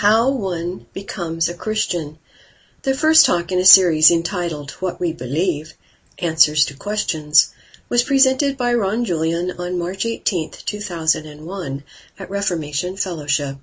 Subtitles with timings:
[0.00, 2.16] How One Becomes a Christian.
[2.84, 5.74] The first talk in a series entitled What We Believe
[6.18, 7.52] Answers to Questions
[7.90, 11.84] was presented by Ron Julian on March 18, 2001,
[12.18, 13.58] at Reformation Fellowship.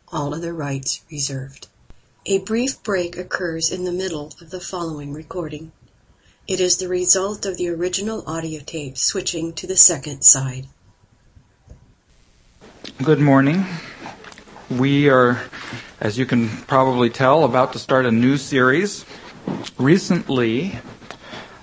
[0.08, 1.68] All other rights reserved.
[2.26, 5.70] A brief break occurs in the middle of the following recording.
[6.48, 10.66] It is the result of the original audio tape switching to the second side.
[13.00, 13.64] Good morning.
[14.68, 15.40] We are,
[16.00, 19.04] as you can probably tell, about to start a new series.
[19.78, 20.80] Recently,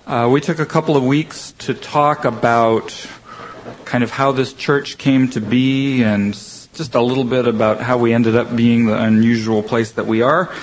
[0.06, 3.08] uh, we took a couple of weeks to talk about
[3.86, 7.98] kind of how this church came to be and just a little bit about how
[7.98, 10.54] we ended up being the unusual place that we are.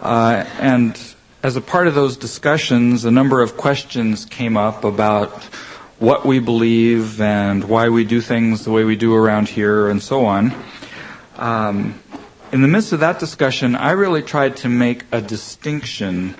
[0.00, 0.98] Uh, and
[1.42, 5.32] as a part of those discussions, a number of questions came up about
[5.98, 10.02] what we believe and why we do things the way we do around here and
[10.02, 10.54] so on.
[11.36, 12.00] Um,
[12.52, 16.36] in the midst of that discussion, I really tried to make a distinction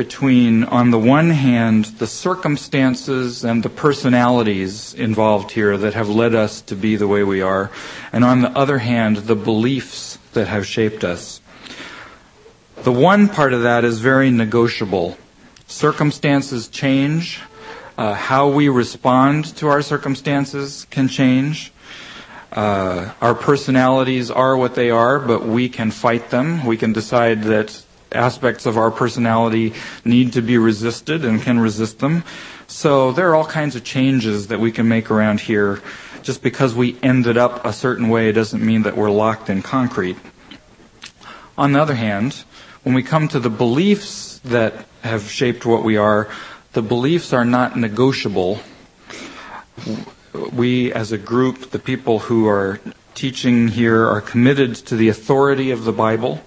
[0.00, 6.34] between, on the one hand, the circumstances and the personalities involved here that have led
[6.34, 7.70] us to be the way we are,
[8.10, 11.42] and on the other hand, the beliefs that have shaped us.
[12.76, 15.18] The one part of that is very negotiable.
[15.66, 17.42] Circumstances change.
[17.98, 21.74] Uh, how we respond to our circumstances can change.
[22.50, 26.64] Uh, our personalities are what they are, but we can fight them.
[26.64, 31.98] We can decide that aspects of our personality need to be resisted and can resist
[31.98, 32.24] them.
[32.66, 35.80] So there are all kinds of changes that we can make around here.
[36.22, 40.16] Just because we ended up a certain way doesn't mean that we're locked in concrete.
[41.56, 42.44] On the other hand,
[42.82, 46.28] when we come to the beliefs that have shaped what we are,
[46.72, 48.60] the beliefs are not negotiable.
[50.52, 52.80] We, as a group, the people who are
[53.14, 56.42] teaching here, are committed to the authority of the Bible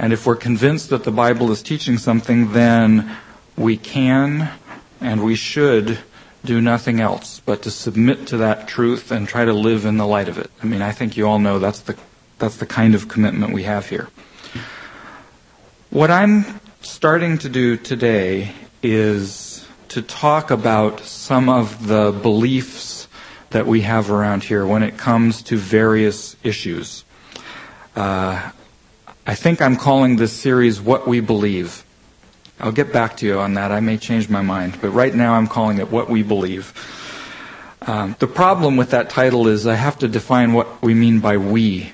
[0.00, 3.18] and if we're convinced that the Bible is teaching something, then
[3.54, 4.50] we can
[4.98, 5.98] and we should
[6.42, 10.06] do nothing else but to submit to that truth and try to live in the
[10.06, 10.50] light of it.
[10.62, 11.98] I mean, I think you all know that's the,
[12.38, 14.08] that's the kind of commitment we have here.
[15.90, 16.46] What I'm
[16.80, 23.06] starting to do today is to talk about some of the beliefs
[23.50, 27.04] that we have around here when it comes to various issues.
[27.94, 28.50] Uh,
[29.30, 31.84] I think I'm calling this series What We Believe.
[32.58, 33.70] I'll get back to you on that.
[33.70, 36.74] I may change my mind, but right now I'm calling it What We Believe.
[37.82, 41.36] Um, the problem with that title is I have to define what we mean by
[41.36, 41.92] we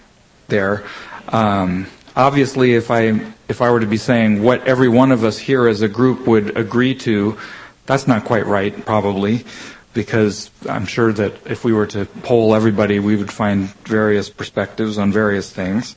[0.48, 0.82] there.
[1.28, 3.20] Um, obviously, if I
[3.50, 6.26] if I were to be saying what every one of us here as a group
[6.26, 7.36] would agree to,
[7.84, 9.44] that's not quite right, probably,
[9.92, 14.96] because I'm sure that if we were to poll everybody, we would find various perspectives
[14.96, 15.96] on various things.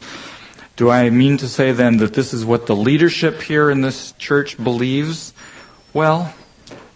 [0.80, 4.14] Do I mean to say then that this is what the leadership here in this
[4.14, 5.34] church believes?
[5.92, 6.34] Well,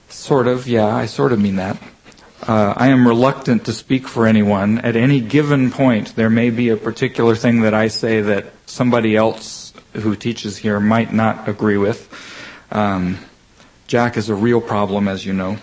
[0.08, 1.84] sort of, yeah, I sort of mean that.
[2.42, 4.78] Uh, I am reluctant to speak for anyone.
[4.78, 9.18] At any given point, there may be a particular thing that I say that somebody
[9.18, 12.08] else who teaches here might not agree with.
[12.72, 13.18] Um,
[13.88, 15.58] Jack is a real problem, as you know.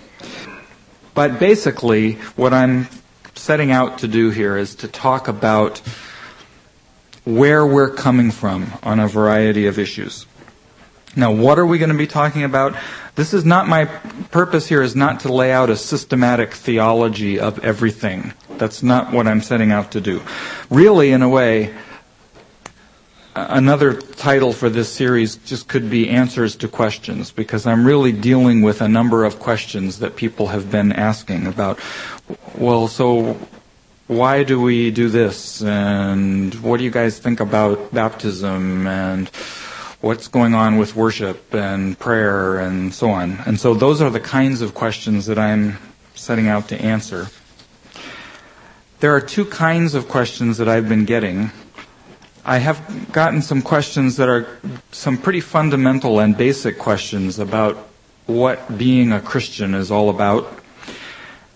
[1.14, 2.86] But basically, what I'm
[3.34, 5.80] setting out to do here is to talk about
[7.36, 10.26] where we're coming from on a variety of issues.
[11.16, 12.76] Now, what are we going to be talking about?
[13.16, 13.86] This is not my
[14.30, 18.32] purpose here is not to lay out a systematic theology of everything.
[18.58, 20.22] That's not what I'm setting out to do.
[20.70, 21.74] Really, in a way,
[23.34, 28.62] another title for this series just could be answers to questions because I'm really dealing
[28.62, 31.78] with a number of questions that people have been asking about
[32.56, 33.38] well so
[34.10, 35.62] why do we do this?
[35.62, 38.88] And what do you guys think about baptism?
[38.88, 39.28] And
[40.00, 43.38] what's going on with worship and prayer and so on?
[43.46, 45.78] And so those are the kinds of questions that I'm
[46.16, 47.28] setting out to answer.
[48.98, 51.52] There are two kinds of questions that I've been getting.
[52.44, 54.58] I have gotten some questions that are
[54.90, 57.76] some pretty fundamental and basic questions about
[58.26, 60.52] what being a Christian is all about.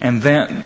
[0.00, 0.64] And then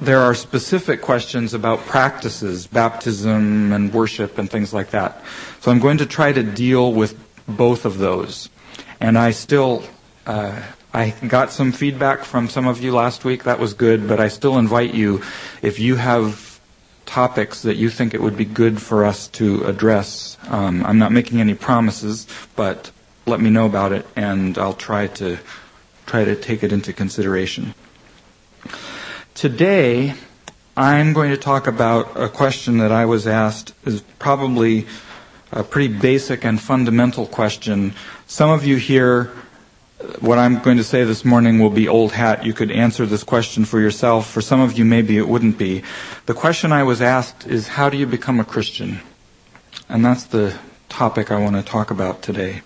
[0.00, 5.22] there are specific questions about practices, baptism and worship and things like that.
[5.60, 8.48] So I'm going to try to deal with both of those.
[9.00, 9.84] And I still
[10.26, 10.60] uh,
[10.92, 13.44] I got some feedback from some of you last week.
[13.44, 15.22] That was good, but I still invite you,
[15.62, 16.60] if you have
[17.06, 20.36] topics that you think it would be good for us to address.
[20.48, 22.26] Um, I'm not making any promises,
[22.56, 22.90] but
[23.26, 25.38] let me know about it, and I'll try to
[26.06, 27.74] try to take it into consideration.
[29.40, 30.12] Today,
[30.76, 34.86] I'm going to talk about a question that I was asked is probably
[35.50, 37.94] a pretty basic and fundamental question.
[38.26, 39.32] Some of you here
[40.18, 42.44] what I'm going to say this morning will be old hat.
[42.44, 44.28] You could answer this question for yourself.
[44.28, 45.84] For some of you, maybe it wouldn't be.
[46.26, 49.00] The question I was asked is, how do you become a Christian?
[49.88, 50.54] And that's the
[50.90, 52.60] topic I want to talk about today.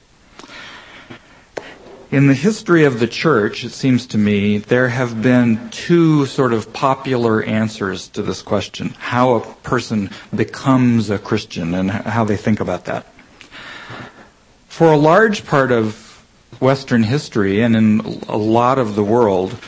[2.14, 6.52] In the history of the church, it seems to me, there have been two sort
[6.52, 8.94] of popular answers to this question.
[9.00, 13.04] How a person becomes a Christian and how they think about that.
[14.68, 16.24] For a large part of
[16.60, 19.58] Western history and in a lot of the world,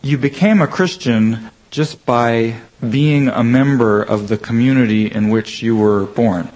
[0.00, 2.54] you became a Christian just by
[2.88, 6.48] being a member of the community in which you were born.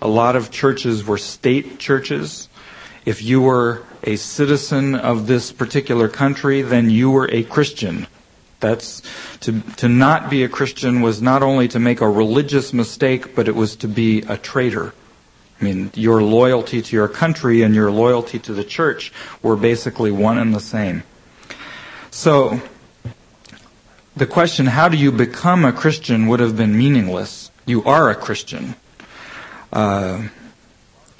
[0.00, 2.48] A lot of churches were state churches.
[3.04, 8.06] If you were a citizen of this particular country, then you were a Christian.
[8.60, 9.02] That's
[9.40, 13.48] to to not be a Christian was not only to make a religious mistake, but
[13.48, 14.92] it was to be a traitor.
[15.60, 19.12] I mean, your loyalty to your country and your loyalty to the church
[19.42, 21.02] were basically one and the same.
[22.10, 22.60] So,
[24.16, 27.50] the question, how do you become a Christian, would have been meaningless.
[27.66, 28.74] You are a Christian.
[29.72, 30.28] Uh,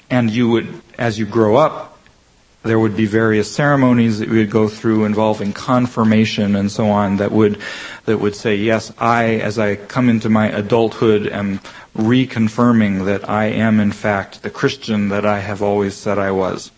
[0.09, 1.90] and you would, as you grow up,
[2.63, 7.17] there would be various ceremonies that we would go through involving confirmation and so on
[7.17, 7.59] that would
[8.05, 11.59] that would say, yes, I, as I come into my adulthood, am
[11.95, 16.71] reconfirming that I am in fact the Christian that I have always said I was.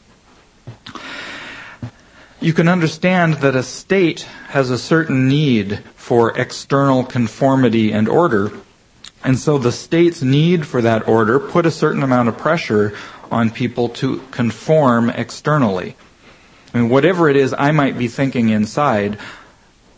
[2.40, 8.52] You can understand that a state has a certain need for external conformity and order,
[9.24, 12.94] and so the state's need for that order put a certain amount of pressure
[13.34, 15.96] on people to conform externally.
[16.74, 19.18] I mean, whatever it is I might be thinking inside,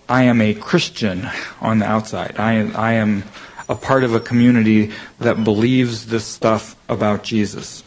[0.08, 1.30] I am a Christian
[1.60, 2.36] on the outside.
[2.38, 3.24] I, I am
[3.68, 7.84] a part of a community that believes this stuff about Jesus.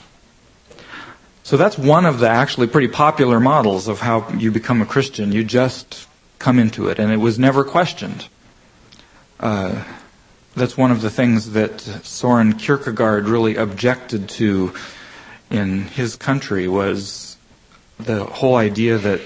[1.45, 5.33] So that's one of the actually pretty popular models of how you become a Christian.
[5.33, 6.07] You just
[6.39, 8.29] come into it, and it was never questioned.
[9.41, 9.83] Uh,
[10.55, 14.75] that's one of the things that Soren Kierkegaard really objected to
[15.51, 17.37] in his country was
[17.99, 19.21] the whole idea that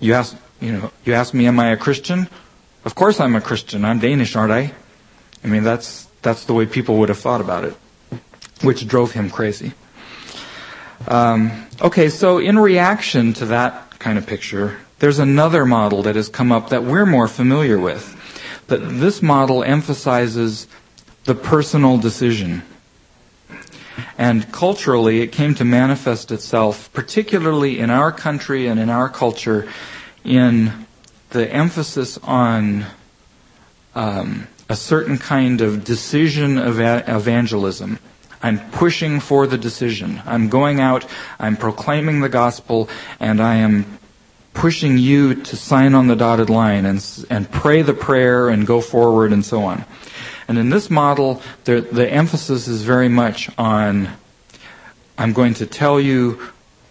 [0.00, 2.28] you ask, you know, you ask me, am I a Christian?
[2.84, 3.84] Of course I'm a Christian.
[3.84, 4.72] I'm Danish, aren't I?
[5.42, 7.74] I mean, that's, that's the way people would have thought about it,
[8.62, 9.72] which drove him crazy.
[11.08, 16.28] Um, okay, so in reaction to that kind of picture, there's another model that has
[16.28, 18.14] come up that we're more familiar with.
[18.66, 20.66] But this model emphasizes
[21.24, 22.62] the personal decision.
[24.18, 29.68] And culturally, it came to manifest itself, particularly in our country and in our culture,
[30.24, 30.86] in
[31.30, 32.86] the emphasis on
[33.94, 37.98] um, a certain kind of decision of evangelism.
[38.42, 40.22] I'm pushing for the decision.
[40.26, 41.06] I'm going out,
[41.38, 42.88] I'm proclaiming the gospel,
[43.18, 43.98] and I am
[44.52, 48.80] pushing you to sign on the dotted line and, and pray the prayer and go
[48.80, 49.84] forward and so on.
[50.48, 54.10] And in this model, the, the emphasis is very much on
[55.18, 56.40] I'm going to tell you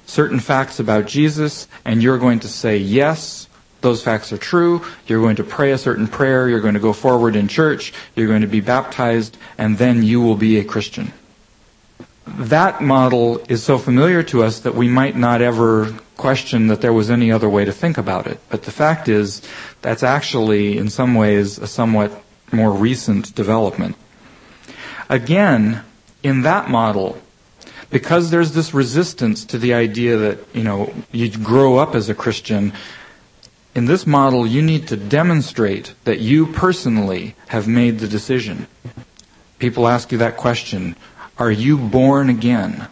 [0.06, 3.48] certain facts about Jesus, and you're going to say yes,
[3.82, 4.82] those facts are true.
[5.06, 6.50] You're going to pray a certain prayer.
[6.50, 7.94] You're going to go forward in church.
[8.16, 11.14] You're going to be baptized, and then you will be a Christian.
[12.26, 16.94] That model is so familiar to us that we might not ever question that there
[16.94, 18.40] was any other way to think about it.
[18.50, 19.44] But the fact is,
[19.84, 22.12] that's actually, in some ways, a somewhat
[22.52, 23.96] more recent development.
[25.10, 25.84] Again,
[26.24, 27.22] in that model,
[27.90, 32.16] because there's this resistance to the idea that, you know, you grow up as a
[32.16, 32.74] Christian,
[33.76, 38.68] in this model, you need to demonstrate that you personally have made the decision.
[39.60, 40.96] People ask you that question
[41.38, 42.88] Are you born again?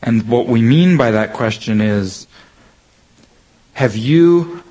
[0.00, 2.28] And what we mean by that question is
[3.74, 4.62] Have you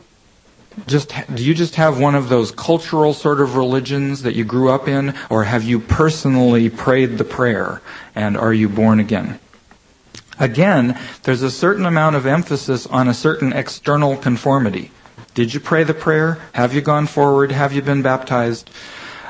[0.85, 4.69] just do you just have one of those cultural sort of religions that you grew
[4.69, 7.81] up in or have you personally prayed the prayer
[8.13, 9.39] and are you born again?
[10.39, 14.91] Again there's a certain amount of emphasis on a certain external conformity.
[15.33, 16.39] Did you pray the prayer?
[16.53, 17.51] Have you gone forward?
[17.51, 18.69] Have you been baptized?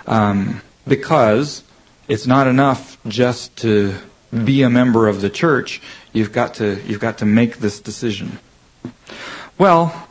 [0.06, 1.64] Um, because
[2.08, 3.96] it's not enough just to
[4.32, 5.82] be a member of the church.
[6.14, 8.40] You've got to you've got to make this decision.
[9.58, 10.08] Well,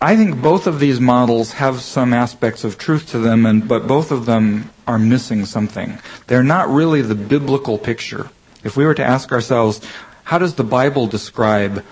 [0.00, 3.88] I think both of these models have some aspects of truth to them, and, but
[3.88, 5.98] both of them are missing something.
[6.28, 8.30] They're not really the biblical picture.
[8.62, 9.80] If we were to ask ourselves,
[10.22, 11.84] how does the Bible describe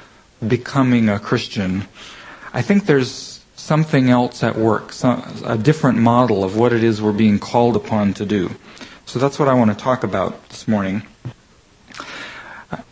[0.47, 1.89] becoming a Christian?
[2.53, 7.03] I think there's something else at work, some, a different model of what it is
[7.03, 8.53] we're being called upon to do.
[9.05, 11.03] So that's what I want to talk about this morning.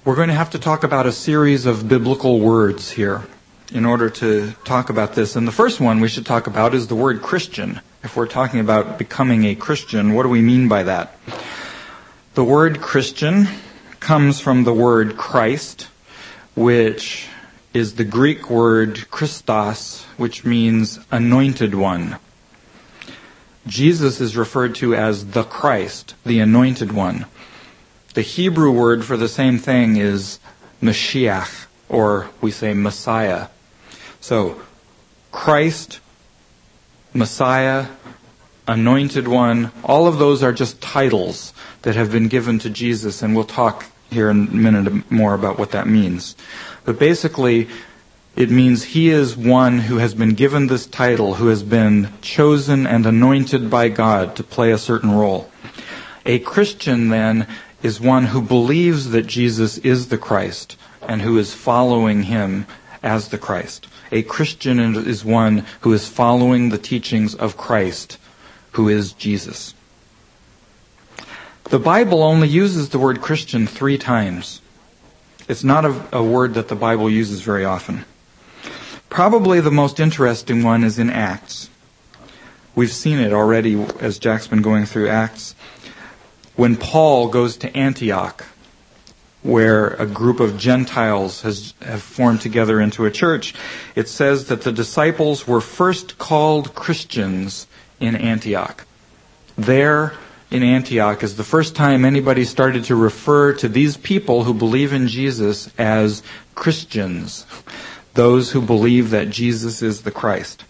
[0.05, 3.23] We're going to have to talk about a series of biblical words here
[3.73, 5.37] in order to talk about this.
[5.37, 7.81] And the first one we should talk about is the word Christian.
[8.03, 11.17] If we're talking about becoming a Christian, what do we mean by that?
[12.35, 13.49] The word Christian
[14.01, 15.89] comes from the word Christ,
[16.55, 17.29] which
[17.73, 22.19] is the Greek word Christos, which means anointed one.
[23.67, 27.27] Jesus is referred to as the Christ, the anointed one.
[28.13, 30.39] The Hebrew word for the same thing is
[30.83, 33.49] Mashiach, or we say Messiah.
[34.25, 34.59] So,
[35.33, 36.01] Christ,
[37.13, 37.89] Messiah,
[38.67, 41.53] Anointed One, all of those are just titles
[41.83, 45.59] that have been given to Jesus, and we'll talk here in a minute more about
[45.59, 46.37] what that means.
[46.87, 47.69] But basically,
[48.35, 52.87] it means he is one who has been given this title, who has been chosen
[52.87, 55.51] and anointed by God to play a certain role.
[56.25, 57.47] A Christian, then,
[57.83, 62.67] is one who believes that Jesus is the Christ and who is following him
[63.03, 63.87] as the Christ.
[64.15, 68.17] A Christian is one who is following the teachings of Christ,
[68.73, 69.75] who is Jesus.
[71.65, 74.61] The Bible only uses the word Christian three times.
[75.49, 78.05] It's not a, a, word that the Bible uses very often.
[79.11, 81.69] Probably the most interesting one is in Acts.
[82.77, 85.57] We've seen it already as Jack's been going through Acts.
[86.55, 88.47] When Paul goes to Antioch,
[89.45, 93.55] where a group of Gentiles has have formed together into a church,
[93.95, 97.69] it says that the disciples were first called Christians
[98.01, 98.87] in Antioch.
[99.57, 100.15] There
[100.51, 104.95] in Antioch is the first time anybody started to refer to these people who believe
[104.95, 106.23] in Jesus as
[106.55, 107.45] Christians,
[108.15, 110.65] those who believe that Jesus is the Christ.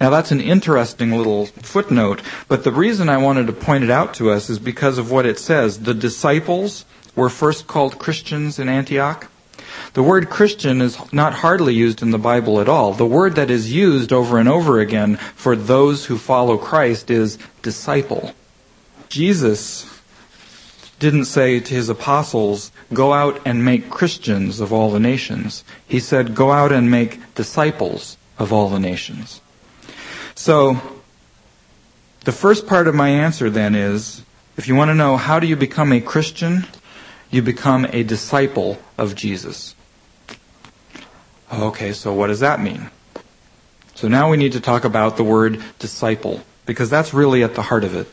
[0.00, 4.14] Now that's an interesting little footnote, but the reason I wanted to point it out
[4.14, 5.80] to us is because of what it says.
[5.80, 6.84] The disciples
[7.18, 9.28] were first called Christians in Antioch.
[9.94, 12.92] The word Christian is not hardly used in the Bible at all.
[12.94, 17.36] The word that is used over and over again for those who follow Christ is
[17.60, 18.32] disciple.
[19.08, 20.00] Jesus
[21.00, 25.64] didn't say to his apostles, go out and make Christians of all the nations.
[25.86, 29.40] He said, go out and make disciples of all the nations.
[30.36, 30.80] So,
[32.24, 34.22] the first part of my answer then is,
[34.56, 36.66] if you want to know how do you become a Christian,
[37.30, 39.74] you become a disciple of Jesus.
[41.52, 42.90] Okay, so what does that mean?
[43.94, 47.62] So now we need to talk about the word disciple, because that's really at the
[47.62, 48.06] heart of it.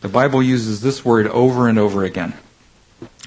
[0.00, 2.34] The Bible uses this word over and over again.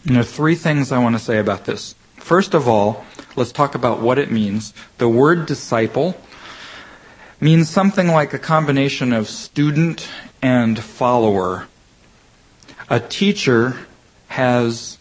[0.06, 1.96] And there are three things I want to say about this.
[2.16, 3.04] First of all,
[3.36, 4.74] let's talk about what it means.
[5.00, 6.16] The word disciple
[7.42, 10.08] means something like a combination of student
[10.42, 11.68] and follower.
[12.90, 13.86] A teacher
[14.30, 14.97] has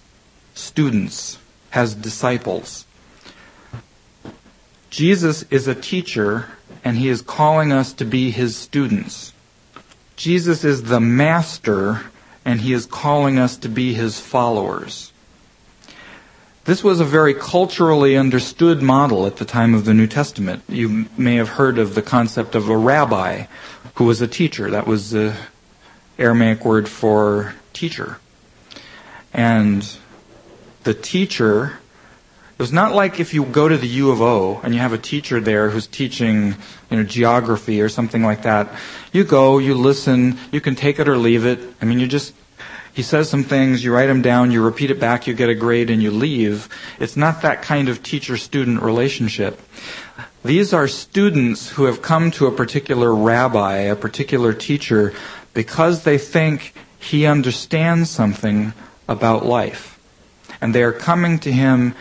[0.57, 1.39] students,
[1.71, 2.87] has disciples.
[4.91, 6.49] Jesus is a teacher
[6.83, 9.33] and he is calling us to be his students.
[10.17, 12.07] Jesus is the master
[12.45, 15.13] and he is calling us to be his followers.
[16.65, 20.63] This was a very culturally understood model at the time of the New Testament.
[20.69, 23.45] You may have heard of the concept of a rabbi
[23.97, 24.71] who was a teacher.
[24.71, 25.37] That was the
[26.19, 28.19] Aramaic word for teacher.
[29.33, 29.87] And
[30.87, 31.79] the teacher,
[32.57, 34.95] it was not like if you go to the U of O and you have
[34.95, 36.55] a teacher there who's teaching,
[36.91, 38.71] you know, geography or something like that.
[39.13, 41.59] You go, you listen, you can take it or leave it.
[41.83, 42.33] I mean, you just,
[42.95, 45.55] he says some things, you write them down, you repeat it back, you get a
[45.55, 46.71] grade, and you leave.
[46.99, 49.61] It's not that kind of teacher-student relationship.
[50.45, 55.13] These are students who have come to a particular rabbi, a particular teacher,
[55.53, 58.73] because they think he understands something
[59.09, 59.96] about life.
[60.67, 61.95] And they are coming to him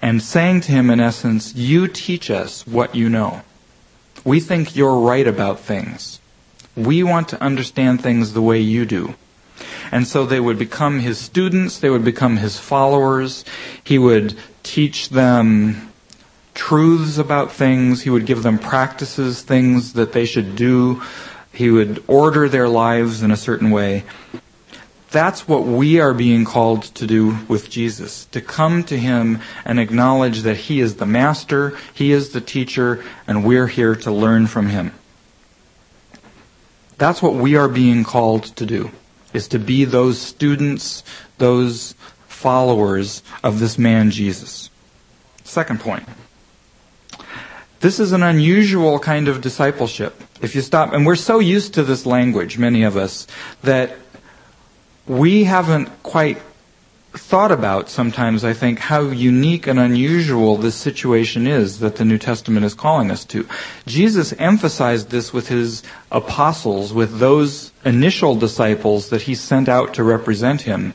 [0.00, 3.42] and saying to him, in essence, You teach us what you know.
[4.24, 6.18] We think you're right about things.
[6.74, 9.16] We want to understand things the way you do.
[9.92, 13.44] And so they would become his students, they would become his followers.
[13.84, 15.92] He would teach them
[16.54, 21.02] truths about things, he would give them practices, things that they should do.
[21.52, 24.04] He would order their lives in a certain way.
[25.10, 28.26] That's what we are being called to do with Jesus.
[28.26, 33.02] To come to Him and acknowledge that He is the Master, He is the teacher,
[33.26, 34.92] and we're here to learn from Him.
[36.98, 38.90] That's what we are being called to do,
[39.32, 41.04] is to be those students,
[41.38, 41.94] those
[42.26, 44.68] followers of this man Jesus.
[45.44, 46.06] Second point.
[47.80, 50.20] This is an unusual kind of discipleship.
[50.42, 53.26] If you stop, and we're so used to this language, many of us,
[53.62, 53.96] that
[55.08, 56.38] we haven't quite
[57.12, 62.18] thought about sometimes, I think, how unique and unusual this situation is that the New
[62.18, 63.48] Testament is calling us to.
[63.86, 70.04] Jesus emphasized this with his apostles, with those initial disciples that he sent out to
[70.04, 70.94] represent him.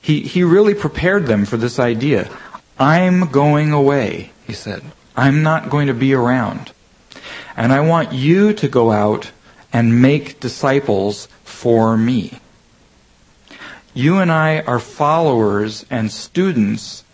[0.00, 2.30] He, he really prepared them for this idea.
[2.78, 4.82] I'm going away, he said.
[5.16, 6.72] I'm not going to be around.
[7.56, 9.30] And I want you to go out
[9.72, 12.40] and make disciples for me.
[13.96, 17.04] You and I are followers and students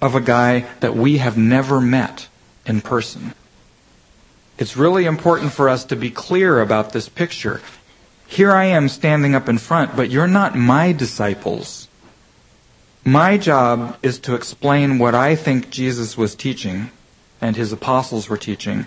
[0.00, 2.28] of a guy that we have never met
[2.64, 3.34] in person.
[4.58, 7.60] It's really important for us to be clear about this picture.
[8.28, 11.88] Here I am standing up in front, but you're not my disciples.
[13.04, 16.90] My job is to explain what I think Jesus was teaching
[17.40, 18.86] and his apostles were teaching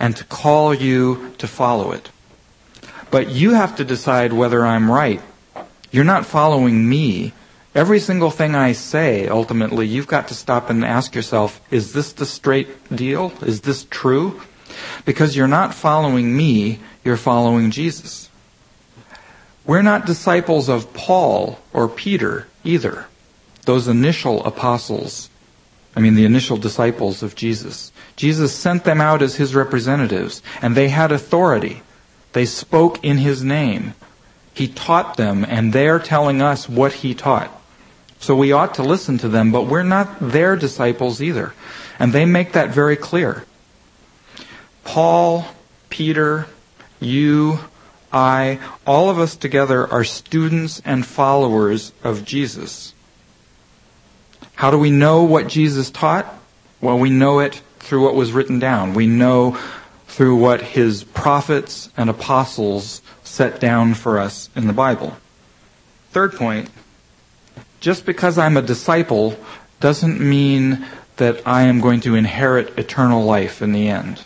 [0.00, 2.10] and to call you to follow it.
[3.12, 5.20] But you have to decide whether I'm right
[5.94, 7.32] you're not following me.
[7.72, 12.12] Every single thing I say, ultimately, you've got to stop and ask yourself, is this
[12.12, 13.32] the straight deal?
[13.42, 14.42] Is this true?
[15.04, 18.28] Because you're not following me, you're following Jesus.
[19.64, 23.06] We're not disciples of Paul or Peter either.
[23.64, 25.30] Those initial apostles.
[25.94, 27.92] I mean, the initial disciples of Jesus.
[28.16, 31.82] Jesus sent them out as his representatives, and they had authority.
[32.32, 33.94] They spoke in his name.
[34.54, 37.50] He taught them, and they're telling us what he taught.
[38.20, 41.52] So we ought to listen to them, but we're not their disciples either.
[41.98, 43.44] And they make that very clear.
[44.84, 45.46] Paul,
[45.90, 46.46] Peter,
[47.00, 47.58] you,
[48.12, 52.94] I, all of us together are students and followers of Jesus.
[54.54, 56.32] How do we know what Jesus taught?
[56.80, 58.94] Well, we know it through what was written down.
[58.94, 59.58] We know
[60.06, 63.02] through what his prophets and apostles
[63.34, 65.16] set down for us in the Bible.
[66.12, 66.70] Third point,
[67.80, 69.36] just because I'm a disciple
[69.80, 74.22] doesn't mean that I am going to inherit eternal life in the end.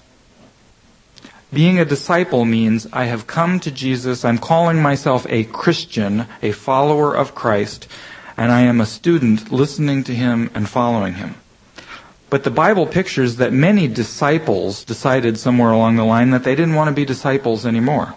[1.51, 6.53] Being a disciple means I have come to Jesus, I'm calling myself a Christian, a
[6.53, 7.88] follower of Christ,
[8.37, 11.37] and I am a student listening to him and following him.
[12.29, 16.75] But the Bible pictures that many disciples decided somewhere along the line that they didn't
[16.75, 18.14] want to be disciples anymore.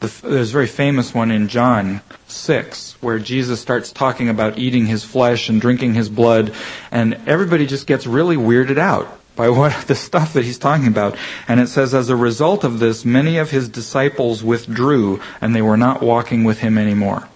[0.00, 5.02] There's a very famous one in John 6 where Jesus starts talking about eating his
[5.02, 6.52] flesh and drinking his blood,
[6.90, 11.16] and everybody just gets really weirded out by what the stuff that he's talking about.
[11.48, 15.62] And it says, as a result of this, many of his disciples withdrew, and they
[15.62, 17.28] were not walking with him anymore.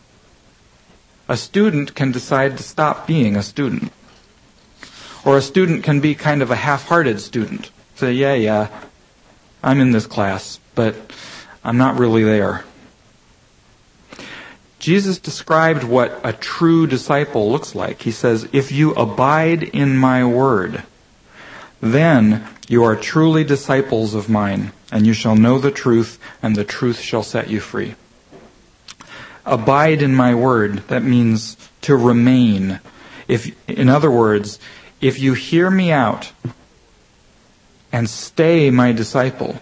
[1.28, 3.92] A student can decide to stop being a student.
[5.24, 7.70] Or a student can be kind of a half-hearted student.
[7.94, 8.68] Say, yeah, yeah,
[9.62, 10.96] I'm in this class, but
[11.64, 12.64] I'm not really there.
[14.78, 18.02] Jesus described what a true disciple looks like.
[18.02, 20.82] He says, if you abide in my word,
[21.80, 26.64] then you are truly disciples of mine, and you shall know the truth, and the
[26.64, 27.94] truth shall set you free.
[29.46, 32.80] Abide in my word, that means to remain.
[33.28, 34.58] If, in other words,
[35.00, 36.32] if you hear me out
[37.92, 39.60] and stay my disciple,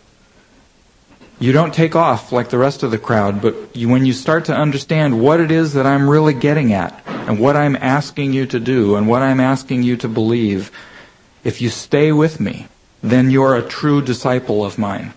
[1.40, 4.44] you don't take off like the rest of the crowd, but you, when you start
[4.44, 8.44] to understand what it is that I'm really getting at and what I'm asking you
[8.46, 10.70] to do and what I'm asking you to believe,
[11.42, 12.68] if you stay with me,
[13.02, 15.14] then you're a true disciple of mine.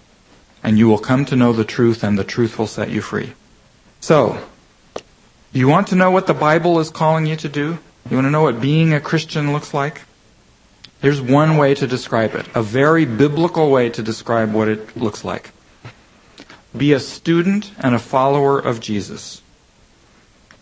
[0.64, 3.34] And you will come to know the truth and the truth will set you free.
[4.00, 4.40] So,
[5.52, 7.80] you want to know what the Bible is calling you to do?
[8.10, 10.04] You want to know what being a Christian looks like?
[11.02, 15.26] Here's one way to describe it, a very biblical way to describe what it looks
[15.26, 15.52] like.
[16.76, 19.42] Be a student and a follower of Jesus,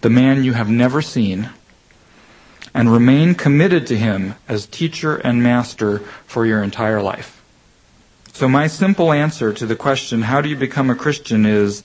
[0.02, 1.50] the man you have never seen,
[2.74, 7.42] and remain committed to him as teacher and master for your entire life.
[8.34, 11.84] So my simple answer to the question, how do you become a Christian, is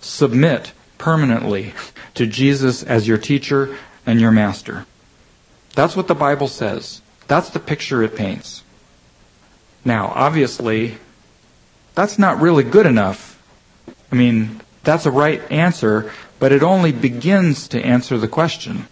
[0.00, 1.74] submit permanently
[2.14, 4.86] to Jesus as your teacher and your master.
[5.74, 7.02] That's what the Bible says.
[7.28, 8.62] That's the picture it paints.
[9.84, 10.98] Now, obviously,
[11.94, 13.31] that's not really good enough.
[14.12, 18.86] I mean, That's a right answer, but it only begins to answer the question.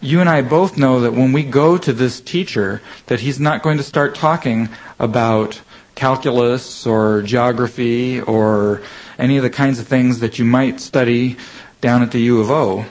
[0.00, 3.62] You and I both know that when we go to this teacher, that he's not
[3.62, 5.60] going to start talking about
[5.94, 8.82] calculus or geography or
[9.18, 11.36] any of the kinds of things that you might study
[11.80, 12.86] down at the U of O.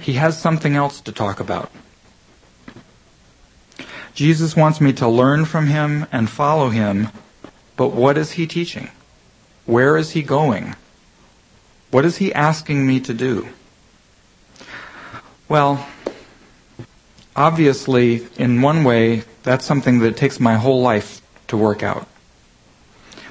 [0.00, 1.70] He has something else to talk about.
[4.14, 7.08] Jesus wants me to learn from him and follow him,
[7.78, 8.90] but what is he teaching?
[9.64, 10.74] Where is he going?
[11.92, 13.48] What is he asking me to do?
[15.48, 15.86] Well,
[17.36, 22.08] obviously, in one way, that's something that takes my whole life to work out.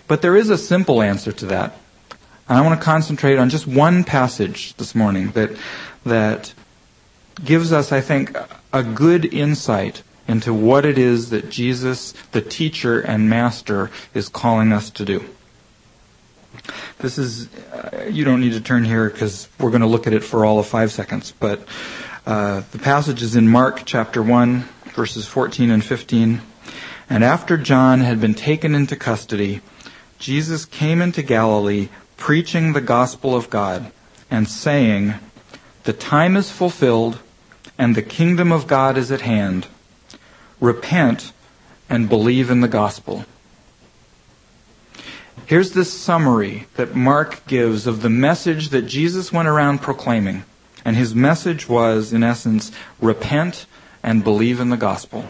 [0.07, 1.77] But there is a simple answer to that.
[2.47, 5.51] And I want to concentrate on just one passage this morning that,
[6.05, 6.53] that
[7.43, 8.35] gives us, I think,
[8.71, 14.73] a good insight into what it is that Jesus, the teacher and master, is calling
[14.73, 15.23] us to do.
[16.99, 20.13] This is, uh, you don't need to turn here because we're going to look at
[20.13, 21.31] it for all of five seconds.
[21.39, 21.65] But
[22.25, 26.41] uh, the passage is in Mark chapter 1, verses 14 and 15.
[27.09, 29.61] And after John had been taken into custody,
[30.19, 33.91] Jesus came into Galilee preaching the gospel of God
[34.29, 35.13] and saying,
[35.83, 37.19] The time is fulfilled
[37.77, 39.67] and the kingdom of God is at hand.
[40.59, 41.31] Repent
[41.89, 43.25] and believe in the gospel.
[45.45, 50.43] Here's this summary that Mark gives of the message that Jesus went around proclaiming.
[50.83, 53.65] And his message was, in essence, repent
[54.03, 55.25] and believe in the gospel.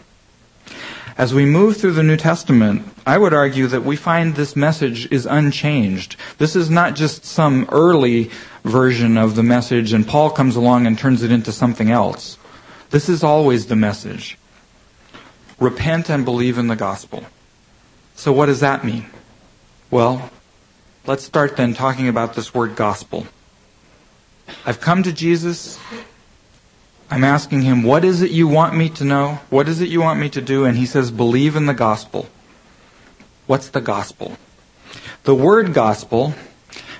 [1.17, 5.11] As we move through the New Testament, I would argue that we find this message
[5.11, 6.15] is unchanged.
[6.37, 8.29] This is not just some early
[8.63, 12.37] version of the message and Paul comes along and turns it into something else.
[12.91, 14.37] This is always the message.
[15.59, 17.25] Repent and believe in the gospel.
[18.15, 19.05] So what does that mean?
[19.89, 20.29] Well,
[21.05, 23.25] let's start then talking about this word gospel.
[24.65, 25.79] I've come to Jesus.
[27.09, 29.39] I'm asking him, what is it you want me to know?
[29.49, 30.65] What is it you want me to do?
[30.65, 32.27] And he says, believe in the gospel.
[33.45, 34.37] What's the gospel?
[35.23, 36.33] The word gospel,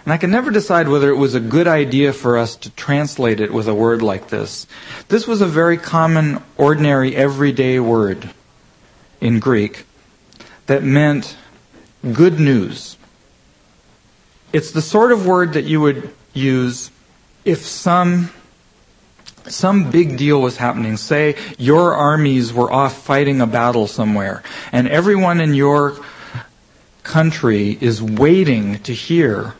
[0.05, 3.41] and I can never decide whether it was a good idea for us to translate
[3.41, 4.65] it with a word like this.
[5.09, 8.29] This was a very common, ordinary, everyday word
[9.21, 9.85] in Greek
[10.67, 11.35] that meant
[12.13, 12.97] good news.
[14.53, 16.91] It's the sort of word that you would use
[17.43, 18.29] if some
[19.47, 20.97] some big deal was happening.
[20.97, 25.97] Say your armies were off fighting a battle somewhere, and everyone in your
[27.03, 29.53] country is waiting to hear.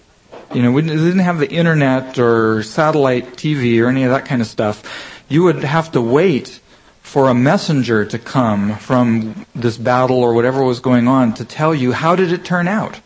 [0.53, 4.41] You know, we didn't have the internet or satellite TV or any of that kind
[4.41, 5.23] of stuff.
[5.29, 6.59] You would have to wait
[7.07, 11.73] for a messenger to come from this battle or whatever was going on to tell
[11.73, 12.99] you how did it turn out.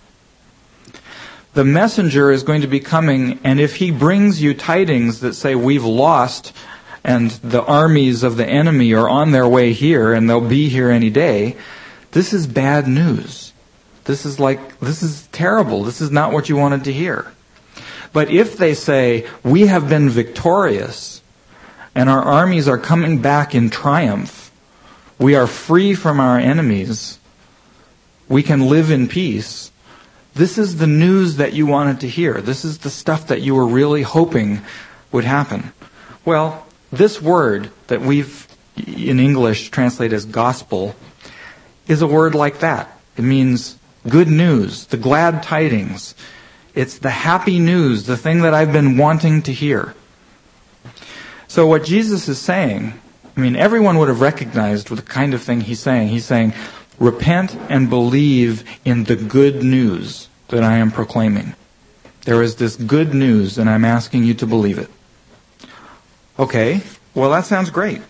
[1.53, 5.53] The messenger is going to be coming, and if he brings you tidings that say
[5.53, 6.51] we've lost
[7.03, 10.89] and the armies of the enemy are on their way here and they'll be here
[10.89, 11.55] any day,
[12.11, 13.53] this is bad news.
[14.05, 15.83] This is like, this is terrible.
[15.83, 17.31] This is not what you wanted to hear.
[18.13, 21.20] But if they say, we have been victorious,
[21.95, 24.51] and our armies are coming back in triumph.
[25.19, 27.19] We are free from our enemies.
[28.27, 29.71] We can live in peace.
[30.33, 32.41] This is the news that you wanted to hear.
[32.41, 34.61] This is the stuff that you were really hoping
[35.11, 35.73] would happen.
[36.23, 40.95] Well, this word that we've in English translate as gospel
[41.87, 42.97] is a word like that.
[43.17, 43.77] It means
[44.07, 46.15] good news, the glad tidings.
[46.73, 49.93] It's the happy news, the thing that I've been wanting to hear.
[51.51, 52.93] So what Jesus is saying,
[53.35, 56.07] I mean, everyone would have recognized the kind of thing he's saying.
[56.07, 56.53] He's saying,
[56.97, 61.53] repent and believe in the good news that I am proclaiming.
[62.21, 64.89] There is this good news and I'm asking you to believe it.
[66.39, 66.83] Okay,
[67.13, 68.01] well that sounds great.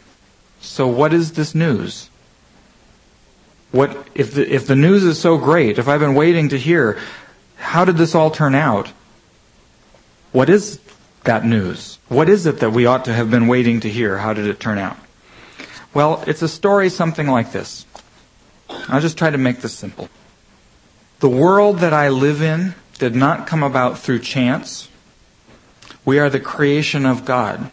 [0.60, 2.12] So what is this news?
[3.72, 7.00] What, if the, if the news is so great, if I've been waiting to hear,
[7.56, 8.90] how did this all turn out?
[10.32, 10.80] What is
[11.24, 11.98] that news?
[12.12, 14.18] What is it that we ought to have been waiting to hear?
[14.18, 14.98] How did it turn out?
[15.94, 17.86] Well, it's a story something like this.
[18.90, 20.10] I'll just try to make this simple.
[21.22, 24.90] The world that I live in did not come about through chance.
[26.04, 27.72] We are the creation of God.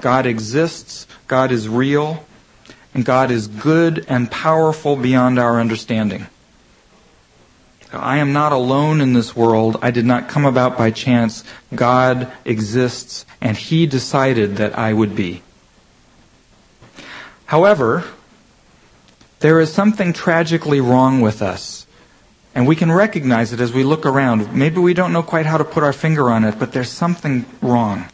[0.00, 2.24] God exists, God is real,
[2.94, 6.26] and God is good and powerful beyond our understanding.
[7.94, 9.76] I am not alone in this world.
[9.82, 11.44] I did not come about by chance.
[11.74, 15.42] God exists, and He decided that I would be.
[17.46, 18.04] However,
[19.40, 21.84] there is something tragically wrong with us
[22.54, 24.54] And we can recognize it as we look around.
[24.54, 27.44] Maybe we don't know quite how to put our finger on it, but there's something
[27.60, 28.06] wrong.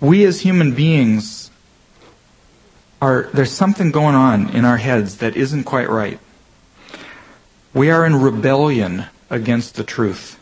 [0.00, 1.50] We as human beings
[3.02, 6.18] are, there's something going on in our heads that isn't quite right.
[7.72, 10.38] We are in rebellion against the truth.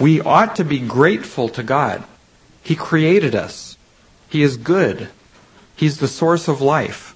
[0.00, 2.04] We ought to be grateful to God.
[2.62, 3.76] He created us.
[4.28, 5.10] He is good.
[5.76, 7.14] He's the source of life.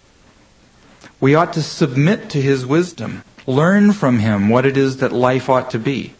[1.21, 5.49] We ought to submit to His wisdom, learn from Him what it is that life
[5.49, 6.15] ought to be.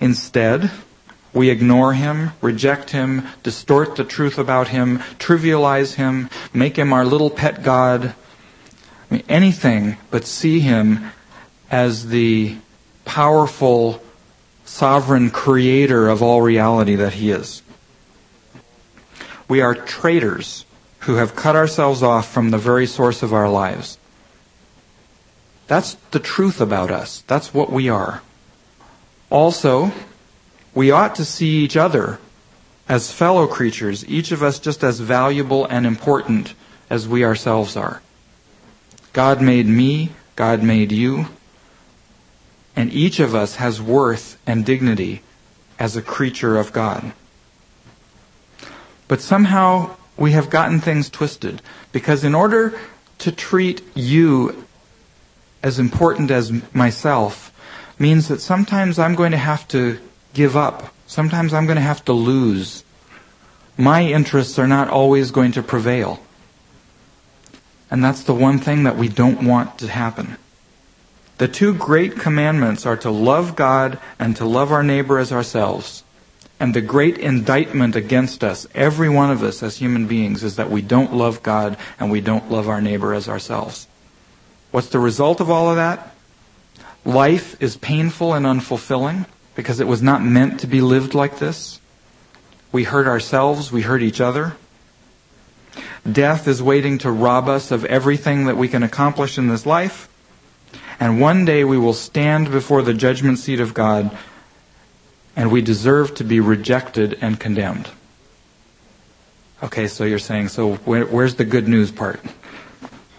[0.00, 0.70] Instead,
[1.32, 7.04] we ignore Him, reject Him, distort the truth about Him, trivialize Him, make Him our
[7.04, 8.14] little pet God.
[9.10, 11.10] I mean, anything but see Him
[11.72, 12.56] as the
[13.06, 14.00] powerful,
[14.66, 17.62] sovereign creator of all reality that He is.
[19.48, 20.66] We are traitors
[21.00, 23.98] who have cut ourselves off from the very source of our lives.
[25.66, 27.24] That's the truth about us.
[27.26, 28.22] That's what we are.
[29.30, 29.90] Also,
[30.74, 32.18] we ought to see each other
[32.88, 36.54] as fellow creatures, each of us just as valuable and important
[36.90, 38.02] as we ourselves are.
[39.14, 41.26] God made me, God made you,
[42.74, 45.22] and each of us has worth and dignity
[45.78, 47.12] as a creature of God.
[49.08, 51.60] But somehow we have gotten things twisted
[51.92, 52.78] because in order
[53.18, 54.64] to treat you
[55.62, 57.52] as important as myself
[57.98, 59.98] means that sometimes I'm going to have to
[60.34, 60.94] give up.
[61.06, 62.84] Sometimes I'm going to have to lose.
[63.76, 66.20] My interests are not always going to prevail.
[67.90, 70.36] And that's the one thing that we don't want to happen.
[71.42, 76.04] The two great commandments are to love God and to love our neighbor as ourselves.
[76.60, 80.70] And the great indictment against us, every one of us as human beings, is that
[80.70, 83.88] we don't love God and we don't love our neighbor as ourselves.
[84.70, 86.14] What's the result of all of that?
[87.04, 89.26] Life is painful and unfulfilling
[89.56, 91.80] because it was not meant to be lived like this.
[92.70, 94.54] We hurt ourselves, we hurt each other.
[96.08, 100.08] Death is waiting to rob us of everything that we can accomplish in this life.
[101.02, 104.16] And one day we will stand before the judgment seat of God
[105.34, 107.90] and we deserve to be rejected and condemned.
[109.64, 112.20] Okay, so you're saying, so where, where's the good news part?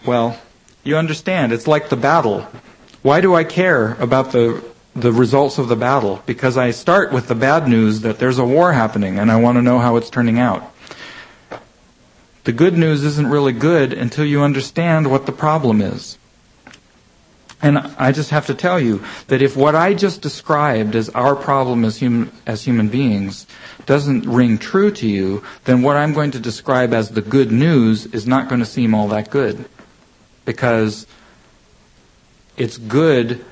[0.06, 0.40] Well,
[0.86, 2.48] you understand, it's like the battle.
[3.02, 4.64] Why do I care about the,
[4.96, 6.24] the results of the battle?
[6.26, 9.58] Because I start with the bad news that there's a war happening and I want
[9.58, 10.74] to know how it's turning out.
[12.46, 16.18] The good news isn't really good until you understand what the problem is.
[17.64, 21.34] And I just have to tell you that if what I just described as our
[21.34, 23.48] problem as human, as human beings
[23.86, 28.06] doesn't ring true to you, then what I'm going to describe as the good news
[28.08, 29.64] is not going to seem all that good.
[30.44, 31.08] Because
[32.58, 33.46] it's good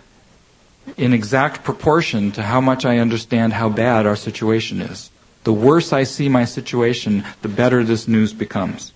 [0.97, 5.10] in exact proportion to how much I understand how bad our situation is.
[5.45, 8.91] The worse I see my situation, the better this news becomes.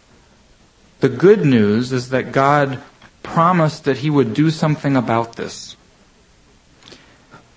[0.99, 2.81] The good news is that God
[3.25, 5.75] promised that he would do something about this.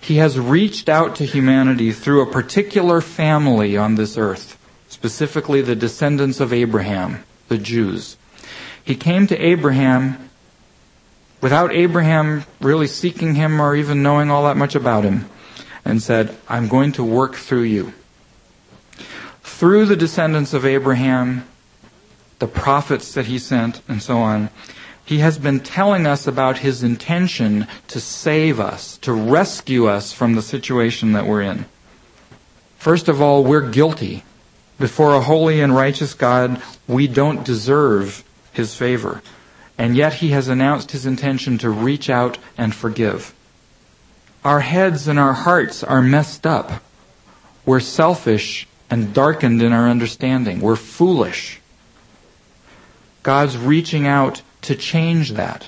[0.01, 5.75] He has reached out to humanity through a particular family on this earth, specifically the
[5.75, 8.17] descendants of Abraham, the Jews.
[8.83, 10.29] He came to Abraham
[11.41, 15.29] without Abraham really seeking him or even knowing all that much about him
[15.85, 17.93] and said, I'm going to work through you.
[19.43, 21.45] Through the descendants of Abraham,
[22.39, 24.49] the prophets that he sent, and so on,
[25.09, 30.35] he has been telling us about his intention to save us, to rescue us from
[30.35, 31.65] the situation that we're in.
[32.77, 34.23] First of all, we're guilty.
[34.77, 39.23] Before a holy and righteous God, we don't deserve his favor.
[39.79, 43.33] And yet he has announced his intention to reach out and forgive.
[44.45, 46.83] Our heads and our hearts are messed up.
[47.65, 50.61] We're selfish and darkened in our understanding.
[50.61, 51.61] We're foolish.
[53.23, 55.67] God's reaching out to change that,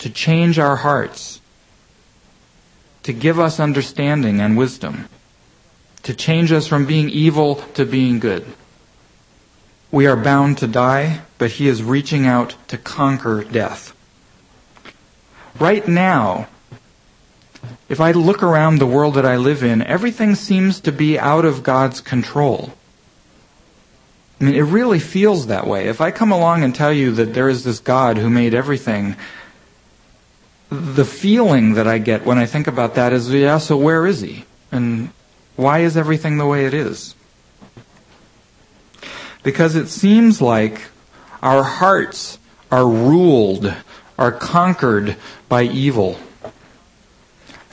[0.00, 1.40] to change our hearts,
[3.04, 5.08] to give us understanding and wisdom,
[6.02, 8.44] to change us from being evil to being good.
[9.92, 13.94] We are bound to die, but He is reaching out to conquer death.
[15.60, 16.48] Right now,
[17.88, 21.44] if I look around the world that I live in, everything seems to be out
[21.44, 22.72] of God's control.
[24.40, 25.88] I mean, it really feels that way.
[25.88, 29.16] If I come along and tell you that there is this God who made everything,
[30.70, 34.20] the feeling that I get when I think about that is, yeah, so where is
[34.20, 34.44] he?
[34.70, 35.10] And
[35.56, 37.16] why is everything the way it is?
[39.42, 40.82] Because it seems like
[41.42, 42.38] our hearts
[42.70, 43.74] are ruled,
[44.18, 45.16] are conquered
[45.48, 46.18] by evil.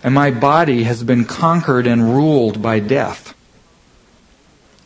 [0.04, 3.35] and my body has been conquered and ruled by death.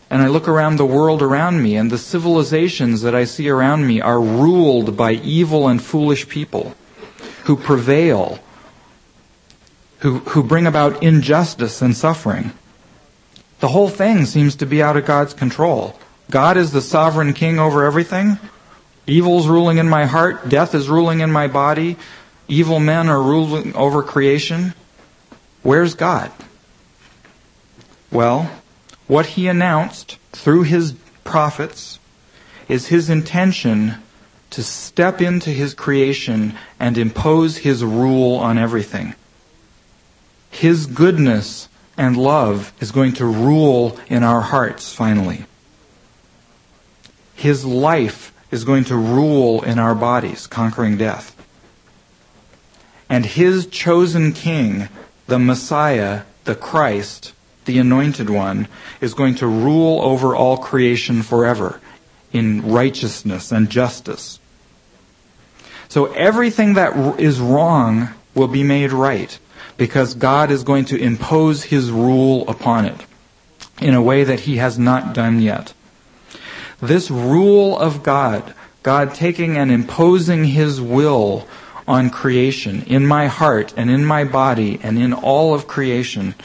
[0.09, 3.85] And I look around the world around me, and the civilizations that I see around
[3.85, 6.75] me are ruled by evil and foolish people
[7.43, 8.39] who prevail,
[9.99, 12.51] who, who bring about injustice and suffering.
[13.59, 15.99] The whole thing seems to be out of God's control.
[16.31, 18.39] God is the sovereign king over everything.
[19.05, 20.49] Evil's ruling in my heart.
[20.49, 21.97] Death is ruling in my body.
[22.47, 24.73] Evil men are ruling over creation.
[25.61, 26.31] Where's God?
[28.11, 28.49] Well,
[29.09, 30.93] what he announced through his
[31.23, 31.97] prophets
[32.67, 33.95] is his intention
[34.51, 39.15] to step into his creation and impose his rule on everything.
[40.51, 45.45] His goodness and love is going to rule in our hearts finally.
[47.33, 51.35] His life is going to rule in our bodies, conquering death.
[53.09, 54.87] And his chosen king,
[55.25, 57.33] the Messiah, the Christ,
[57.65, 58.67] the anointed one,
[59.01, 61.79] is going to rule over all creation forever
[62.31, 64.39] in righteousness and justice.
[65.87, 69.37] So everything that is wrong will be made right
[69.77, 73.05] because God is going to impose his rule upon it
[73.81, 75.73] in a way that he has not done yet.
[76.81, 81.47] This rule of God, God taking and imposing his will
[81.87, 86.35] on creation, in my heart and in my body and in all of creation,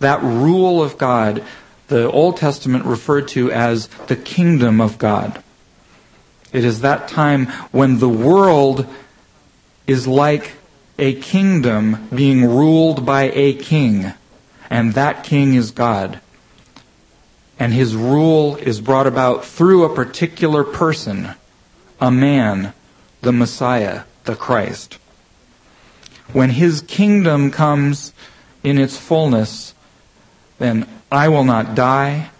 [0.00, 1.44] that rule of God,
[1.88, 5.42] the Old Testament referred to as the kingdom of God.
[6.52, 8.86] It is that time when the world
[9.86, 10.52] is like
[10.98, 14.12] a kingdom being ruled by a king,
[14.70, 16.20] and that king is God.
[17.58, 21.30] And his rule is brought about through a particular person,
[22.00, 22.72] a man,
[23.22, 24.98] the Messiah, the Christ.
[26.32, 28.12] When his kingdom comes
[28.62, 29.74] in its fullness,
[30.58, 32.30] then I will not die,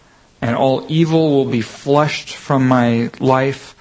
[0.40, 3.74] and all evil will be flushed from my life,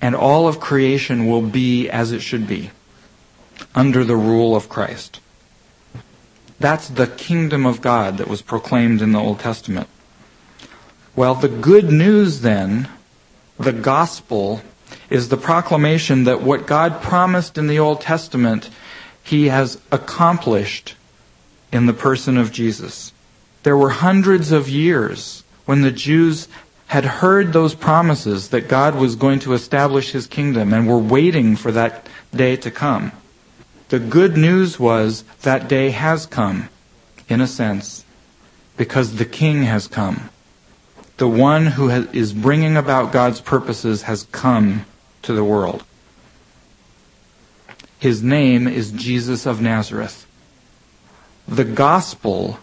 [0.00, 2.70] and all of creation will be as it should be
[3.74, 5.20] under the rule of Christ.
[6.58, 9.88] That's the kingdom of God that was proclaimed in the Old Testament.
[11.14, 12.88] Well, the good news then,
[13.58, 14.62] the gospel,
[15.10, 18.70] is the proclamation that what God promised in the Old Testament,
[19.22, 20.94] He has accomplished
[21.72, 23.12] in the person of Jesus.
[23.62, 26.48] There were hundreds of years when the Jews
[26.88, 31.56] had heard those promises that God was going to establish His kingdom and were waiting
[31.56, 33.12] for that day to come.
[33.88, 36.68] The good news was that day has come,
[37.28, 38.04] in a sense,
[38.76, 40.28] because the King has come.
[41.16, 44.86] The one who is bringing about God's purposes has come
[45.22, 45.84] to the world.
[47.98, 50.26] His name is Jesus of Nazareth.
[51.48, 52.58] The gospel,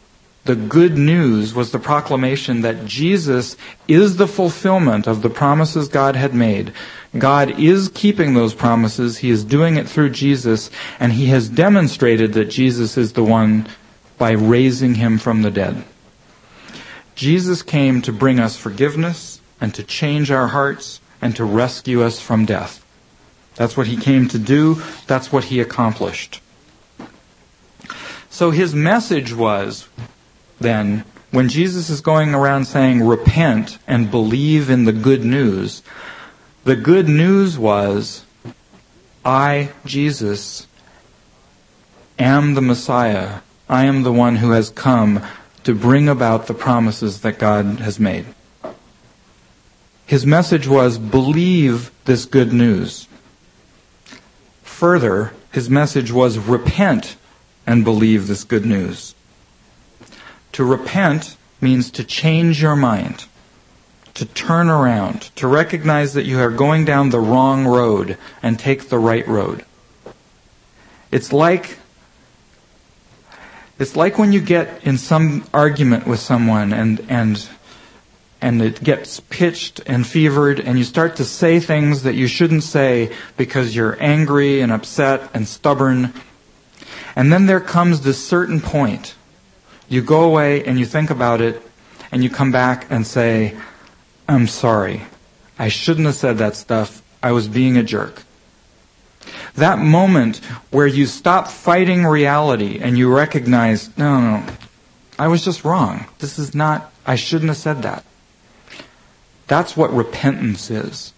[0.46, 6.16] the good news, was the proclamation that Jesus is the fulfillment of the promises God
[6.16, 6.74] had made
[7.18, 9.18] God is keeping those promises.
[9.18, 13.68] He is doing it through Jesus, and He has demonstrated that Jesus is the one
[14.18, 15.84] by raising Him from the dead.
[17.16, 22.20] Jesus came to bring us forgiveness and to change our hearts and to rescue us
[22.20, 22.86] from death.
[23.56, 24.82] That's what He came to do.
[25.08, 26.42] That's what He accomplished.
[28.40, 29.90] So His message was,
[30.62, 35.84] then, when Jesus is going around saying, repent and believe in the good news,
[36.64, 38.24] the good news was,
[39.26, 40.68] I, Jesus,
[42.18, 43.42] am the Messiah.
[43.68, 45.22] I am the one who has come
[45.66, 48.26] to bring about the promises that God has made.
[50.06, 53.10] His message was, believe this good news.
[54.64, 57.18] Further, his message was, repent
[57.70, 59.14] and believe this good news.
[60.54, 63.26] To repent means to change your mind
[64.20, 68.90] to turn around, to recognize that you are going down the wrong road and take
[68.90, 69.64] the right road.
[71.10, 71.80] It's like
[73.80, 77.48] it's like when you get in some argument with someone and and
[78.42, 82.64] and it gets pitched and fevered and you start to say things that you shouldn't
[82.64, 86.14] say because you're angry and upset and stubborn.
[87.16, 89.16] And then there comes this certain point.
[89.88, 91.62] You go away and you think about it
[92.12, 93.58] and you come back and say,
[94.28, 95.04] I'm sorry.
[95.58, 97.02] I shouldn't have said that stuff.
[97.22, 98.24] I was being a jerk.
[99.56, 100.38] That moment
[100.72, 104.54] where you stop fighting reality and you recognize, no, no,
[105.18, 106.06] I was just wrong.
[106.20, 108.06] This is not, I shouldn't have said that.
[109.48, 111.14] That's what repentance is.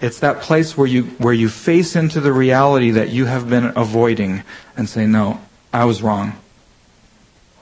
[0.00, 3.72] It's that place where you, where you face into the reality that you have been
[3.76, 4.44] avoiding
[4.76, 5.40] and say, no,
[5.72, 6.38] I was wrong.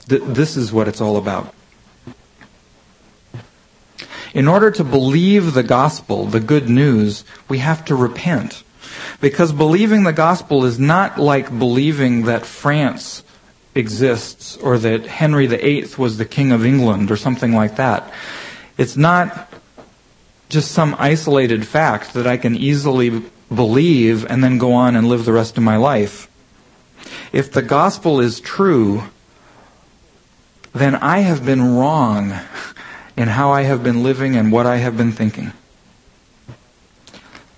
[0.09, 1.55] Th- this is what it's all about.
[4.35, 8.65] In order to believe the gospel, the good news, we have to repent.
[9.21, 13.23] Because believing the gospel is not like believing that France
[13.75, 18.13] exists or that Henry VIII was the King of England or something like that.
[18.77, 19.49] It's not
[20.49, 23.23] just some isolated fact that I can easily
[23.55, 26.29] believe and then go on and live the rest of my life.
[27.33, 29.05] If the gospel is true,
[30.73, 32.35] then I have been wrong
[33.17, 35.53] in how I have been living and what I have been thinking.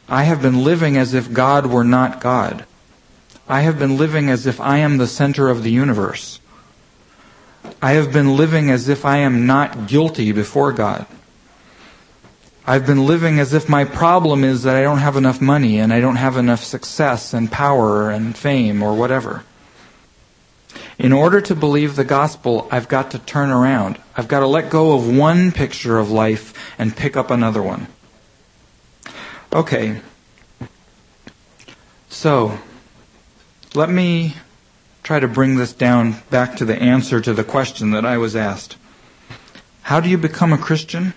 [0.08, 2.64] I have been living as if God were not God.
[3.48, 6.40] I have been living as if I am the center of the universe.
[7.82, 11.06] I have been living as if I am not guilty before God.
[12.68, 15.90] I've been living as if my problem is that I don't have enough money and
[15.90, 19.42] I don't have enough success and power and fame or whatever.
[20.98, 23.98] In order to believe the gospel, I've got to turn around.
[24.14, 27.86] I've got to let go of one picture of life and pick up another one.
[29.50, 30.02] Okay.
[32.10, 32.58] So,
[33.74, 34.34] let me
[35.02, 38.36] try to bring this down back to the answer to the question that I was
[38.36, 38.76] asked.
[39.84, 41.14] How do you become a Christian?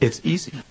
[0.00, 0.62] It's easy.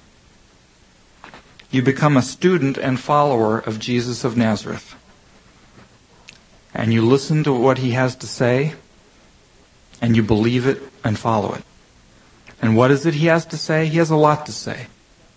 [1.69, 4.95] You become a student and follower of Jesus of Nazareth.
[6.73, 8.75] And you listen to what he has to say,
[10.01, 11.63] and you believe it and follow it.
[12.61, 13.87] And what is it he has to say?
[13.87, 14.87] He has a lot to say.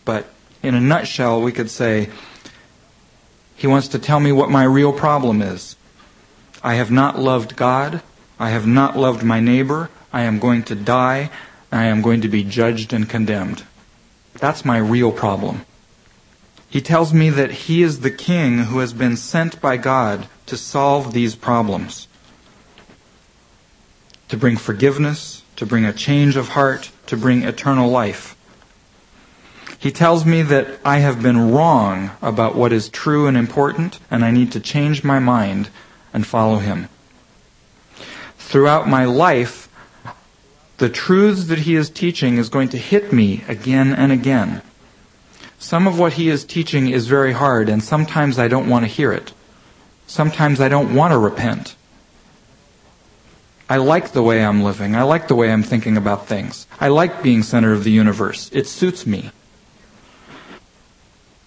[0.04, 0.26] But
[0.62, 2.10] in a nutshell, we could say,
[3.56, 5.76] He wants to tell me what my real problem is.
[6.62, 8.02] I have not loved God.
[8.38, 9.90] I have not loved my neighbor.
[10.12, 11.30] I am going to die.
[11.72, 13.64] I am going to be judged and condemned.
[14.34, 15.66] That's my real problem.
[16.68, 20.56] He tells me that he is the king who has been sent by God to
[20.56, 22.06] solve these problems.
[24.28, 28.36] To bring forgiveness, to bring a change of heart, to bring eternal life.
[29.80, 34.24] He tells me that I have been wrong about what is true and important, and
[34.24, 35.70] I need to change my mind
[36.14, 36.88] and follow him.
[38.38, 39.59] Throughout my life,
[40.80, 44.62] the truths that he is teaching is going to hit me again and again.
[45.58, 48.90] Some of what he is teaching is very hard, and sometimes I don't want to
[48.90, 49.34] hear it.
[50.06, 51.76] Sometimes I don't want to repent.
[53.68, 54.96] I like the way I'm living.
[54.96, 56.66] I like the way I'm thinking about things.
[56.80, 58.48] I like being center of the universe.
[58.50, 59.32] It suits me.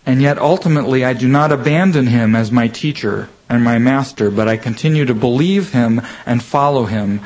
[0.06, 4.48] And yet ultimately I do not abandon him as my teacher and my master, but
[4.48, 7.22] I continue to believe him and follow him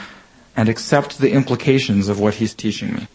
[0.58, 3.08] and accept the implications of what he's teaching me.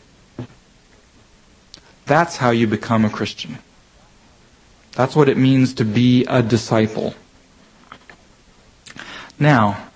[2.06, 3.58] That's how you become a Christian.
[4.92, 7.14] That's what it means to be a disciple.
[9.38, 9.88] Now,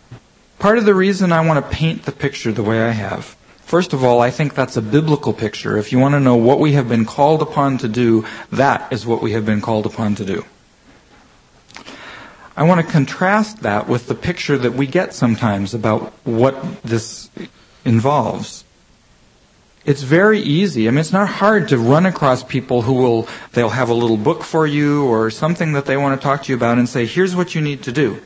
[0.58, 3.36] part of the reason I want to paint the picture the way I have
[3.66, 5.76] First of all, I think that's a biblical picture.
[5.76, 9.04] If you want to know what we have been called upon to do, that is
[9.04, 10.44] what we have been called upon to do.
[12.56, 17.30] I want to contrast that with the picture that we get sometimes about what this
[17.84, 18.64] involves.
[19.84, 20.88] It's very easy.
[20.88, 24.16] I mean, it's not hard to run across people who will, they'll have a little
[24.16, 27.04] book for you or something that they want to talk to you about and say,
[27.04, 28.20] here's what you need to do.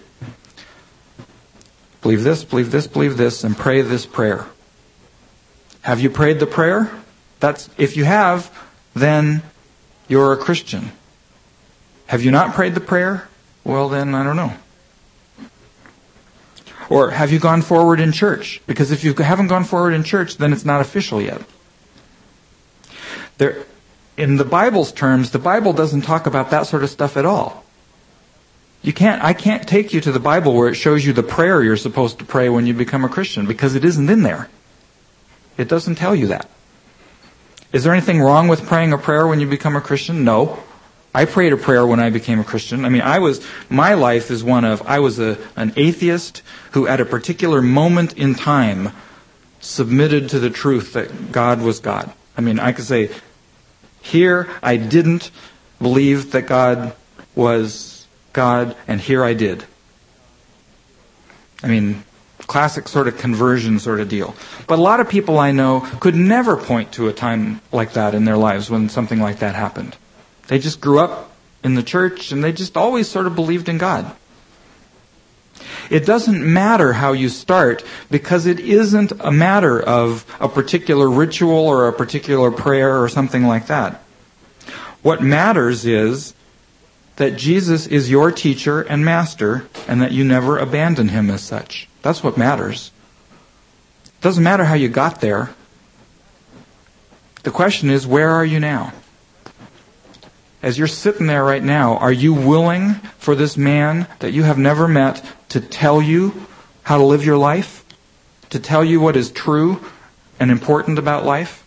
[2.01, 4.47] Believe this, believe this, believe this, and pray this prayer.
[5.83, 6.91] Have you prayed the prayer?
[7.41, 8.51] That's, if you have,
[8.95, 9.43] then
[10.09, 10.93] you're a Christian.
[12.07, 13.29] Have you not prayed the prayer?
[13.71, 14.53] Well, then I don't know.
[16.89, 18.61] Or have you gone forward in church?
[18.67, 21.41] Because if you haven't gone forward in church, then it's not official yet.
[23.39, 23.65] There,
[24.17, 27.65] in the Bible's terms, the Bible doesn't talk about that sort of stuff at all.
[28.83, 31.63] You can't, I can't take you to the Bible where it shows you the prayer
[31.63, 34.49] you're supposed to pray when you become a Christian because it isn't in there.
[35.57, 36.51] It doesn't tell you that.
[37.73, 40.25] Is there anything wrong with praying a prayer when you become a Christian?
[40.25, 40.61] No.
[41.13, 42.85] I prayed a prayer when I became a Christian.
[42.85, 46.43] I mean, I was, my life is one of, I was a, an atheist
[46.73, 48.93] who at a particular moment in time
[49.59, 52.13] submitted to the truth that God was God.
[52.37, 53.11] I mean, I could say,
[54.01, 55.31] here I didn't
[55.81, 56.95] believe that God
[57.35, 59.65] was God, and here I did.
[61.63, 62.05] I mean,
[62.47, 64.35] classic sort of conversion sort of deal.
[64.67, 68.15] But a lot of people I know could never point to a time like that
[68.15, 69.97] in their lives when something like that happened.
[70.51, 71.31] They just grew up
[71.63, 74.11] in the church and they just always sort of believed in God.
[75.89, 81.69] It doesn't matter how you start because it isn't a matter of a particular ritual
[81.69, 84.03] or a particular prayer or something like that.
[85.03, 86.35] What matters is
[87.15, 91.89] that Jesus is your teacher and master and that you never abandon him as such.
[92.03, 92.91] That's what matters.
[94.05, 95.51] It doesn't matter how you got there.
[97.45, 98.93] The question is, where are you now?
[100.63, 104.59] As you're sitting there right now, are you willing for this man that you have
[104.59, 106.47] never met to tell you
[106.83, 107.85] how to live your life?
[108.51, 109.83] To tell you what is true
[110.39, 111.67] and important about life?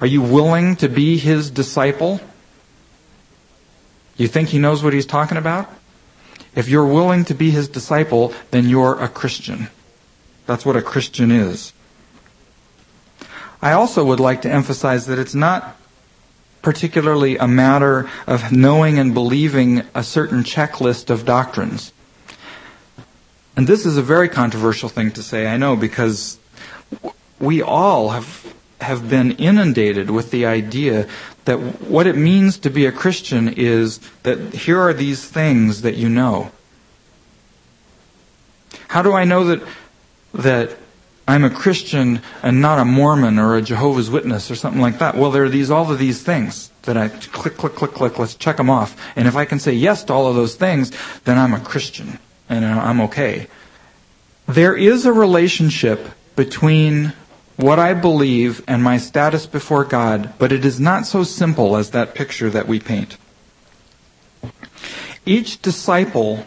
[0.00, 2.20] Are you willing to be his disciple?
[4.16, 5.68] You think he knows what he's talking about?
[6.54, 9.68] If you're willing to be his disciple, then you're a Christian.
[10.46, 11.72] That's what a Christian is.
[13.60, 15.76] I also would like to emphasize that it's not
[16.64, 21.92] particularly a matter of knowing and believing a certain checklist of doctrines.
[23.56, 26.38] And this is a very controversial thing to say, I know, because
[27.38, 31.06] we all have have been inundated with the idea
[31.44, 35.94] that what it means to be a Christian is that here are these things that
[35.94, 36.50] you know.
[38.88, 39.62] How do I know that
[40.34, 40.76] that
[41.26, 45.16] I'm a Christian and not a Mormon or a Jehovah's Witness or something like that?
[45.16, 48.18] Well, there are these all of these things that I click, click, click, click.
[48.18, 48.94] Let's check them off.
[49.16, 50.92] And if I can say yes to all of those things,
[51.24, 52.18] then I'm a Christian
[52.48, 53.46] and uh, I'm okay.
[54.46, 57.14] There is a relationship between
[57.56, 61.90] what I believe and my status before God, but it is not so simple as
[61.90, 63.16] that picture that we paint.
[65.24, 66.44] Each disciple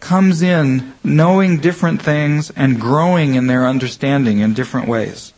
[0.00, 5.32] comes in knowing different things and growing in their understanding in different ways.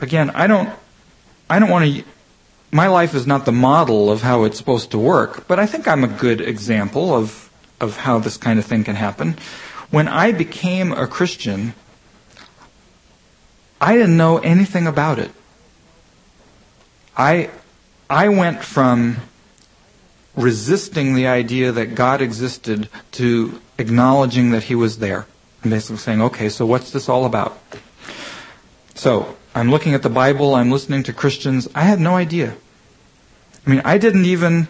[0.00, 0.70] Again, I don't,
[1.48, 2.04] I don't want to,
[2.72, 5.86] my life is not the model of how it's supposed to work, but I think
[5.86, 7.50] I'm a good example of,
[7.80, 9.36] of how this kind of thing can happen.
[9.90, 11.74] When I became a Christian,
[13.80, 15.30] I didn't know anything about it.
[17.16, 17.50] I,
[18.08, 19.16] I went from
[20.36, 25.26] resisting the idea that God existed to acknowledging that He was there.
[25.62, 27.58] And basically saying, okay, so what's this all about?
[28.94, 31.68] So, I'm looking at the Bible, I'm listening to Christians.
[31.74, 32.54] I had no idea.
[33.66, 34.68] I mean, I didn't even,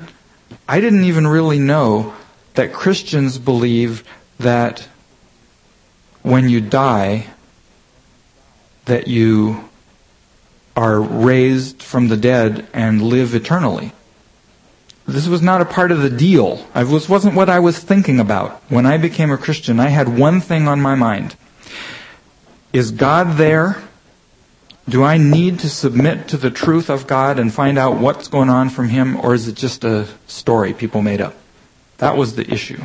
[0.69, 2.15] I didn't even really know
[2.55, 4.03] that Christians believe
[4.39, 4.89] that
[6.23, 7.27] when you die,
[8.87, 9.69] that you
[10.77, 13.93] are raised from the dead and live eternally.
[15.07, 16.65] This was not a part of the deal.
[16.75, 18.63] This wasn't what I was thinking about.
[18.69, 21.37] When I became a Christian, I had one thing on my mind.
[22.73, 23.83] Is God there?
[24.89, 28.51] Do I need to submit to the truth of God and find out what's going
[28.51, 31.35] on from Him, or is it just a story people made up?
[31.99, 32.83] That was the issue.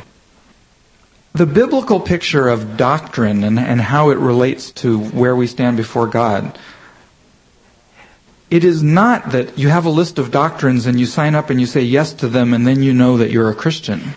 [1.32, 6.06] The biblical picture of doctrine and, and how it relates to where we stand before
[6.06, 6.58] God
[8.50, 11.60] it is not that you have a list of doctrines and you sign up and
[11.60, 14.14] you say yes to them and then you know that you're a Christian.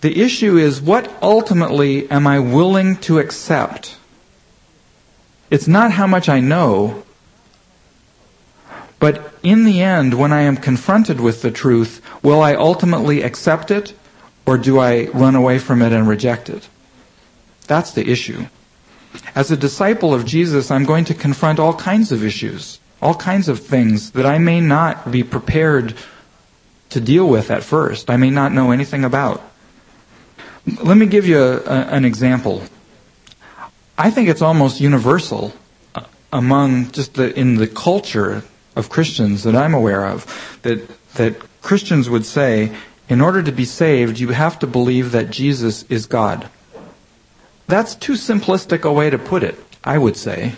[0.00, 3.96] The issue is what ultimately am I willing to accept?
[5.50, 7.04] It's not how much I know,
[8.98, 13.70] but in the end, when I am confronted with the truth, will I ultimately accept
[13.70, 13.94] it
[14.46, 16.68] or do I run away from it and reject it?
[17.66, 18.46] That's the issue.
[19.34, 23.48] As a disciple of Jesus, I'm going to confront all kinds of issues, all kinds
[23.48, 25.94] of things that I may not be prepared
[26.90, 28.10] to deal with at first.
[28.10, 29.42] I may not know anything about.
[30.82, 32.62] Let me give you a, a, an example.
[33.98, 35.52] I think it's almost universal
[35.94, 38.42] uh, among just the, in the culture
[38.74, 42.72] of Christians that I'm aware of that that Christians would say
[43.08, 46.48] in order to be saved, you have to believe that Jesus is God.
[47.66, 50.52] That's too simplistic a way to put it, I would say.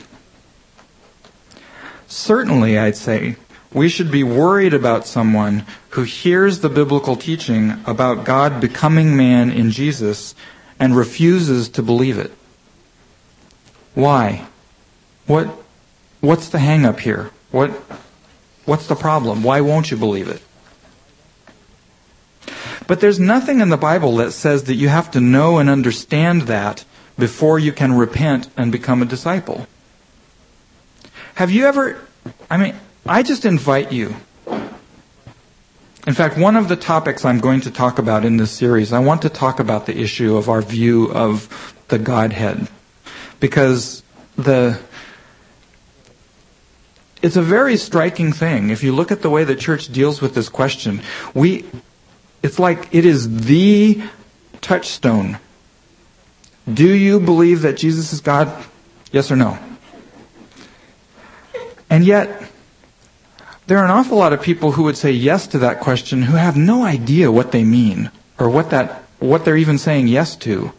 [2.09, 3.37] Certainly, I'd say,
[3.73, 9.51] we should be worried about someone who hears the biblical teaching about God becoming man
[9.51, 10.35] in Jesus
[10.81, 12.33] and refuses to believe it.
[13.95, 14.47] Why?
[15.27, 15.49] What,
[16.21, 17.31] what's the hang up here?
[17.51, 17.71] What,
[18.65, 19.43] what's the problem?
[19.43, 20.43] Why won't you believe it?
[22.87, 26.43] But there's nothing in the Bible that says that you have to know and understand
[26.43, 26.87] that
[27.19, 29.67] before you can repent and become a disciple.
[31.39, 31.97] Have you ever,
[32.51, 32.75] I mean,
[33.07, 34.17] I just invite you.
[36.05, 38.99] In fact, one of the topics I'm going to talk about in this series, I
[38.99, 42.67] want to talk about the issue of our view of the Godhead.
[43.39, 44.03] Because
[44.35, 44.81] the,
[47.23, 48.71] it's a very striking thing.
[48.71, 51.03] If you look at the way the church deals with this question,
[51.35, 51.67] we,
[52.43, 54.03] it's like it is the
[54.61, 55.39] touchstone.
[56.67, 58.53] Do you believe that Jesus is God?
[59.13, 59.57] Yes or no?
[61.91, 62.51] And yet,
[63.67, 66.37] there are an awful lot of people who would say yes to that question who
[66.37, 70.73] have no idea what they mean or what that what they're even saying yes to.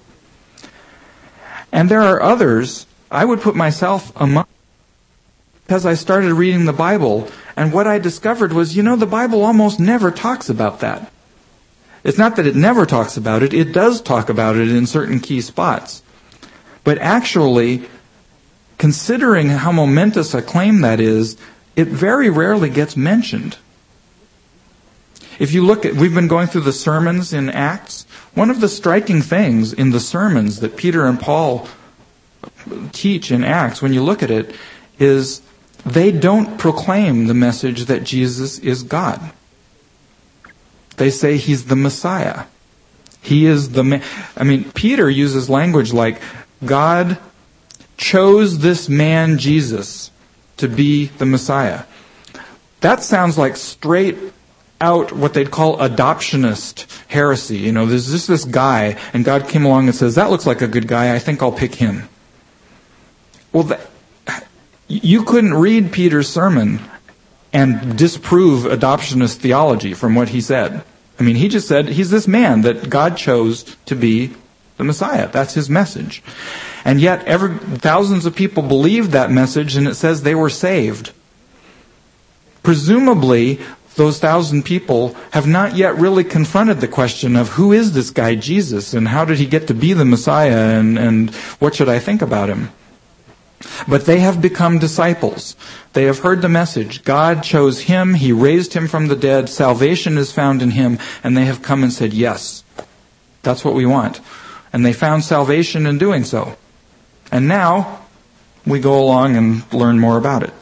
[1.72, 4.45] And there are others, I would put myself among
[5.68, 9.43] because I started reading the Bible and what I discovered was, you know, the Bible
[9.43, 11.12] almost never talks about that.
[12.03, 15.20] It's not that it never talks about it, it does talk about it in certain
[15.20, 16.01] key spots.
[16.84, 17.88] But actually,
[18.80, 21.38] considering how momentous a claim that is,
[21.75, 23.57] it very rarely gets mentioned.
[25.38, 28.05] If you look at, we've been going through the sermons in Acts.
[28.34, 31.67] One of the striking things in the sermons that Peter and Paul
[32.91, 34.55] teach in Acts, when you look at it,
[34.97, 35.41] is
[35.86, 39.32] they don't proclaim the message that Jesus is God.
[40.97, 42.45] They say he's the Messiah.
[43.21, 44.03] He is the man.
[44.36, 46.21] I mean, Peter uses language like,
[46.65, 47.17] God
[48.00, 50.10] chose this man, Jesus,
[50.58, 51.84] to be the Messiah.
[52.80, 54.18] That sounds like straight
[54.80, 57.58] out what they'd call adoptionist heresy.
[57.58, 60.62] You know, there's just this guy, and God came along and says, that looks like
[60.62, 62.08] a good guy, I think I'll pick him.
[63.52, 63.78] Well,
[64.88, 66.80] you couldn't read Peter's sermon
[67.52, 70.84] and disprove adoptionist theology from what he said.
[71.20, 74.34] I mean, he just said he's this man that God chose to be
[74.78, 75.28] the Messiah.
[75.28, 76.24] That's his message.
[76.86, 81.11] And yet, every, thousands of people believed that message, and it says they were saved.
[82.63, 83.59] Presumably,
[83.95, 88.36] those thousand people have not yet really confronted the question of who is this guy
[88.36, 91.99] Jesus, and how did he get to be the Messiah, and, and what should I
[91.99, 92.71] think about him?
[93.88, 95.55] But they have become disciples.
[95.93, 97.03] They have heard the message.
[97.03, 98.13] God chose him.
[98.13, 99.49] He raised him from the dead.
[99.49, 100.97] Salvation is found in him.
[101.23, 102.63] And they have come and said, yes,
[103.41, 104.21] that's what we want.
[104.71, 106.55] And they found salvation in doing so.
[107.32, 108.05] And now
[108.65, 110.53] we go along and learn more about it.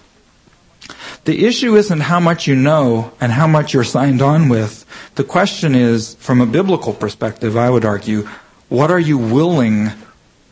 [1.26, 4.86] The issue isn't how much you know and how much you're signed on with.
[5.15, 8.28] The question is, from a biblical perspective, I would argue,
[8.70, 9.91] what are you willing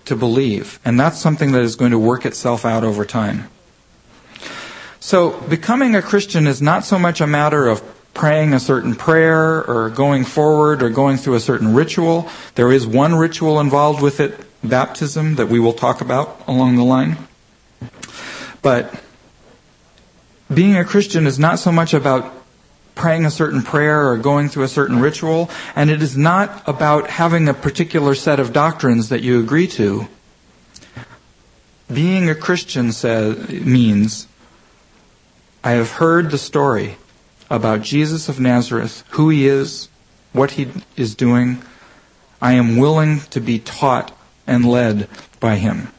[0.05, 0.79] to believe.
[0.85, 3.49] And that's something that is going to work itself out over time.
[4.99, 9.63] So, becoming a Christian is not so much a matter of praying a certain prayer
[9.65, 12.29] or going forward or going through a certain ritual.
[12.55, 16.83] There is one ritual involved with it, baptism, that we will talk about along the
[16.83, 17.17] line.
[18.61, 18.93] But
[20.53, 22.33] being a Christian is not so much about
[22.95, 27.09] praying a certain prayer or going through a certain ritual, and it is not about
[27.09, 30.07] having a particular set of doctrines that you agree to.
[31.91, 34.27] Being a Christian says, means
[35.63, 36.97] I have heard the story
[37.49, 39.89] about Jesus of Nazareth, who he is,
[40.31, 41.61] what he is doing.
[42.41, 44.14] I am willing to be taught
[44.47, 45.07] and led
[45.39, 45.89] by him.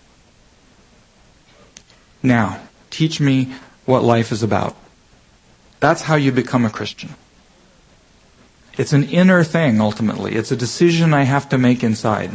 [2.23, 3.53] Now, teach me
[3.85, 4.77] what life is about.
[5.81, 7.11] That's how you become a Christian.
[8.77, 10.35] It's an inner thing, ultimately.
[10.35, 12.31] It's a decision I have to make inside.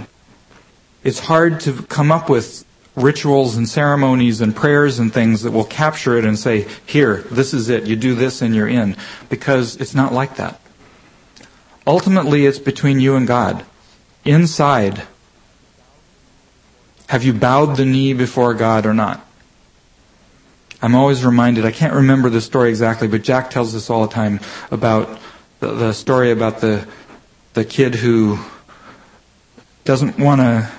[1.04, 5.66] It's hard to come up with rituals and ceremonies and prayers and things that will
[5.66, 7.86] capture it and say, here, this is it.
[7.86, 8.96] You do this and you're in.
[9.30, 10.60] Because it's not like that.
[11.88, 13.66] Ultimately, it's between you and God.
[14.24, 15.04] Inside,
[17.12, 19.20] have you bowed the knee before God or not?
[20.82, 24.14] I'm always reminded, I can't remember the story exactly, but Jack tells us all the
[24.14, 24.40] time
[24.72, 25.20] about
[25.60, 26.88] the, the story about the,
[27.52, 28.40] the kid who
[29.84, 30.72] doesn't want to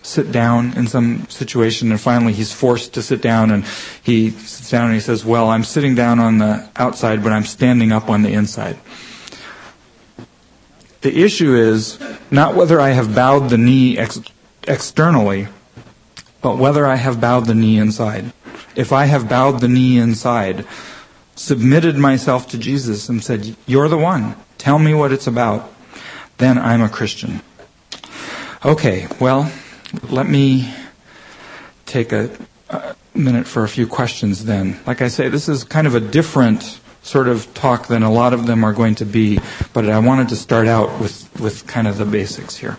[0.00, 3.66] sit down in some situation and finally he's forced to sit down and
[4.02, 7.44] he sits down and he says, well, I'm sitting down on the outside, but I'm
[7.44, 8.78] standing up on the inside.
[11.02, 14.22] The issue is not whether I have bowed the knee ex-
[14.66, 15.48] externally,
[16.44, 18.32] but whether I have bowed the knee inside
[18.76, 20.66] if I have bowed the knee inside,
[21.36, 24.36] submitted myself to Jesus and said, You're the one.
[24.58, 25.72] Tell me what it's about.
[26.38, 27.40] Then I'm a Christian.
[28.64, 29.52] Okay, well,
[30.08, 30.72] let me
[31.86, 32.30] take a,
[32.70, 34.80] a, minute for a few questions then.
[34.86, 38.32] Like I say, this is kind of a different sort of talk than a lot
[38.32, 39.38] of them are going to be,
[39.74, 42.78] but I wanted to start out with, with kind of the basics here.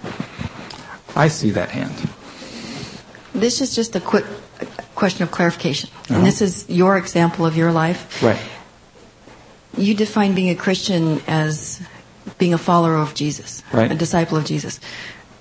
[1.15, 2.09] I see that hand.
[3.35, 4.25] This is just a quick
[4.95, 5.89] question of clarification.
[5.93, 6.15] Uh-huh.
[6.15, 8.23] And this is your example of your life.
[8.23, 8.39] Right.
[9.77, 11.81] You define being a Christian as
[12.37, 13.91] being a follower of Jesus, right.
[13.91, 14.79] a disciple of Jesus.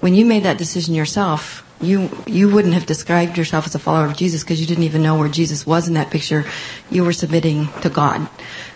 [0.00, 4.06] When you made that decision yourself, you you wouldn't have described yourself as a follower
[4.06, 6.44] of Jesus because you didn't even know where Jesus was in that picture.
[6.90, 8.28] You were submitting to God.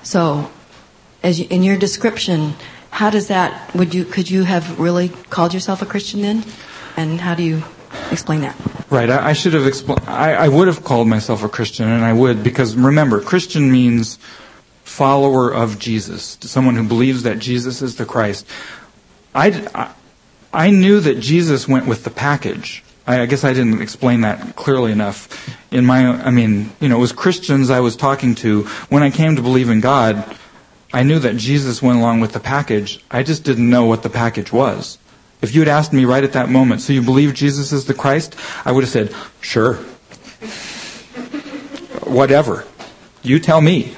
[0.02, 0.50] So,
[1.22, 2.54] as you, in your description,
[2.90, 3.74] how does that?
[3.74, 6.44] Would you could you have really called yourself a Christian then?
[6.96, 7.62] And how do you
[8.10, 8.56] explain that?
[8.90, 9.10] Right.
[9.10, 10.02] I, I should have explained.
[10.06, 14.18] I, would have called myself a Christian, and I would because remember, Christian means
[14.84, 18.46] follower of Jesus, someone who believes that Jesus is the Christ,
[19.34, 19.92] I,
[20.52, 22.82] I knew that Jesus went with the package.
[23.06, 25.56] I, I guess I didn't explain that clearly enough.
[25.70, 28.62] In my, I mean, you know, it was Christians I was talking to.
[28.88, 30.36] When I came to believe in God,
[30.92, 33.04] I knew that Jesus went along with the package.
[33.10, 34.98] I just didn't know what the package was.
[35.40, 37.94] If you had asked me right at that moment, so you believe Jesus is the
[37.94, 38.34] Christ?
[38.64, 39.74] I would have said, sure.
[42.04, 42.64] Whatever.
[43.22, 43.94] You tell me.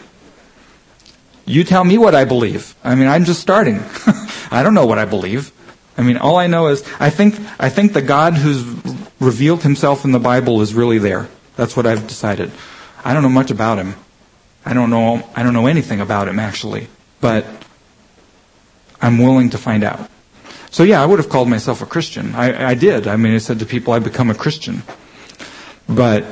[1.47, 2.75] You tell me what I believe.
[2.85, 3.81] I mean, I'm just starting.
[4.51, 5.53] I don't know what I believe.
[5.97, 8.65] I mean, all I know is I think I think the God who's
[9.21, 11.29] revealed himself in the Bible is really there.
[11.57, 12.51] That's what I've decided.
[13.05, 13.97] I don't know much about him.
[14.65, 16.89] I don't know I don't know anything about him actually,
[17.21, 17.45] but
[19.03, 20.09] I'm willing to find out.
[20.71, 22.35] So yeah, I would have called myself a Christian.
[22.35, 23.07] I, I did.
[23.07, 24.83] I mean, I said to people, I become a Christian.
[25.89, 26.25] But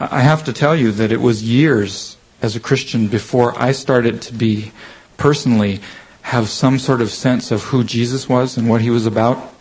[0.00, 4.20] I have to tell you that it was years as a Christian before I started
[4.22, 4.72] to be
[5.16, 5.80] personally
[6.22, 9.54] have some sort of sense of who Jesus was and what he was about.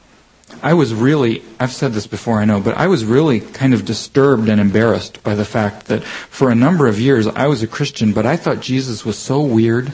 [0.64, 3.86] I was really, I've said this before, I know, but I was really kind of
[3.86, 7.68] disturbed and embarrassed by the fact that for a number of years I was a
[7.68, 9.94] Christian, but I thought Jesus was so weird.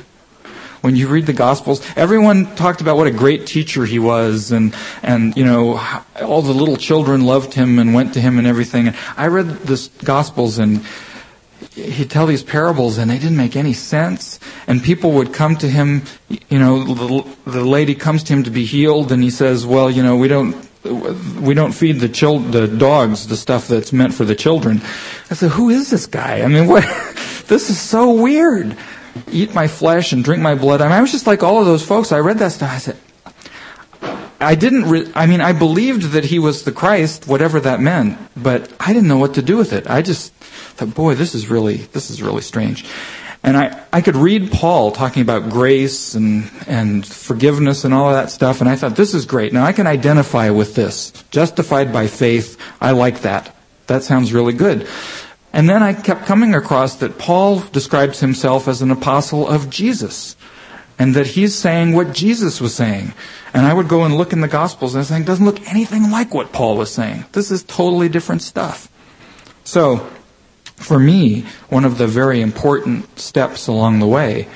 [0.87, 4.73] When you read the Gospels, everyone talked about what a great teacher he was, and
[5.03, 5.77] and you know
[6.21, 8.87] all the little children loved him and went to him and everything.
[8.87, 10.85] And I read the Gospels, and
[11.75, 14.39] he'd tell these parables and they didn't make any sense.
[14.65, 18.49] And people would come to him, you know, the, the lady comes to him to
[18.49, 20.55] be healed and he says, well, you know, we don't,
[21.41, 24.79] we don't feed the chil- the dogs the stuff that's meant for the children.
[25.29, 26.43] I said, who is this guy?
[26.43, 26.83] I mean, what,
[27.47, 28.77] this is so weird.
[29.31, 30.81] Eat my flesh and drink my blood.
[30.81, 32.11] I, mean, I was just like all of those folks.
[32.11, 32.71] I read that stuff.
[32.71, 32.97] I said,
[34.39, 38.17] I didn't, re- I mean, I believed that he was the Christ, whatever that meant,
[38.35, 39.89] but I didn't know what to do with it.
[39.89, 40.31] I just,
[40.77, 42.85] thought, boy, this is really, this is really strange.
[43.43, 48.15] And I, I could read Paul talking about grace and, and forgiveness and all of
[48.15, 49.53] that stuff, and I thought, this is great.
[49.53, 51.11] Now I can identify with this.
[51.31, 53.55] Justified by faith, I like that.
[53.87, 54.87] That sounds really good.
[55.53, 60.35] And then I kept coming across that Paul describes himself as an apostle of Jesus.
[60.99, 63.13] And that he's saying what Jesus was saying.
[63.53, 66.09] And I would go and look in the Gospels and I think, doesn't look anything
[66.09, 67.25] like what Paul was saying.
[67.33, 68.89] This is totally different stuff.
[69.63, 70.09] So,
[70.75, 74.47] for me, one of the very important steps along the way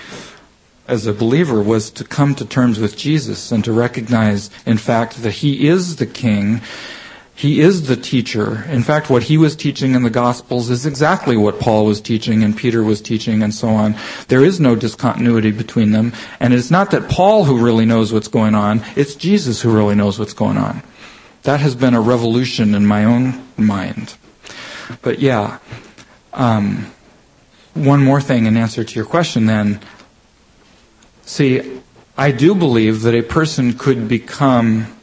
[0.88, 5.24] as a believer was to come to terms with Jesus and to recognize, in fact,
[5.24, 6.62] that He is the King.
[7.34, 8.66] He is the teacher.
[8.70, 12.44] In fact, what he was teaching in the Gospels is exactly what Paul was teaching
[12.44, 13.96] and Peter was teaching and so on.
[14.28, 16.14] There is no discontinuity between them.
[16.40, 19.96] And it's not that Paul who really knows what's going on, it's Jesus who really
[19.96, 20.84] knows what's going on.
[21.44, 24.16] That has been a revolution in my own mind.
[25.02, 25.60] But yeah,
[26.34, 26.92] um,
[27.74, 29.80] one more thing in answer to your question then.
[31.24, 31.80] See,
[32.18, 34.96] I do believe that a person could become,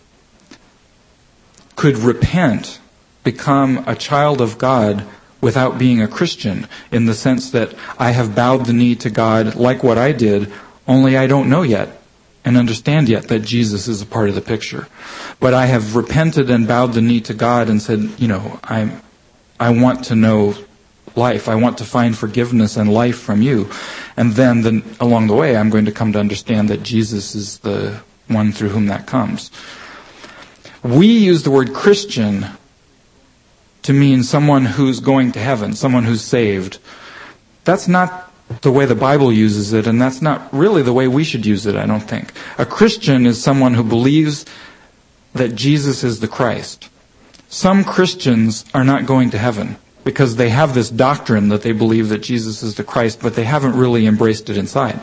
[1.78, 2.80] could repent,
[3.22, 5.06] become a child of God
[5.40, 9.54] without being a Christian in the sense that I have bowed the knee to God
[9.54, 10.52] like what I did,
[10.88, 12.02] only I don't know yet
[12.44, 14.88] and understand yet that Jesus is a part of the picture.
[15.38, 19.00] But I have repented and bowed the knee to God and said, you know, I'm,
[19.60, 20.56] I want to know
[21.14, 21.48] life.
[21.48, 23.70] I want to find forgiveness and life from you.
[24.16, 27.60] And then the, along the way, I'm going to come to understand that Jesus is
[27.60, 29.52] the one through whom that comes.
[30.82, 32.46] We use the word Christian
[33.82, 36.78] to mean someone who's going to heaven, someone who's saved.
[37.64, 38.30] That's not
[38.62, 41.66] the way the Bible uses it, and that's not really the way we should use
[41.66, 42.32] it, I don't think.
[42.56, 44.46] A Christian is someone who believes
[45.34, 46.88] that Jesus is the Christ.
[47.48, 52.08] Some Christians are not going to heaven because they have this doctrine that they believe
[52.08, 55.00] that Jesus is the Christ, but they haven't really embraced it inside.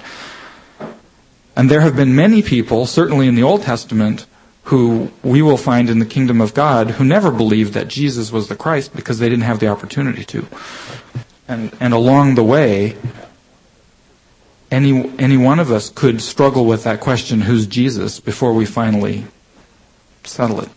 [1.55, 4.25] And there have been many people, certainly in the Old Testament,
[4.65, 8.47] who we will find in the kingdom of God who never believed that Jesus was
[8.47, 10.47] the Christ because they didn't have the opportunity to.
[11.47, 12.95] And, and along the way,
[14.71, 19.25] any, any one of us could struggle with that question, who's Jesus, before we finally
[20.23, 20.69] settle it.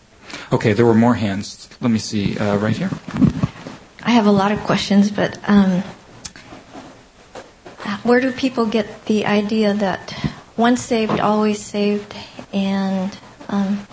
[0.53, 1.67] Okay, there were more hands.
[1.81, 2.91] Let me see, uh, right here.
[4.03, 5.81] I have a lot of questions, but um,
[8.03, 10.15] where do people get the idea that
[10.55, 12.15] once saved, always saved,
[12.53, 13.17] and
[13.49, 13.87] um,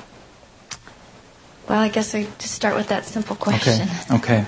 [1.68, 3.88] well, I guess I just start with that simple question.
[4.10, 4.42] Okay.
[4.42, 4.44] Okay.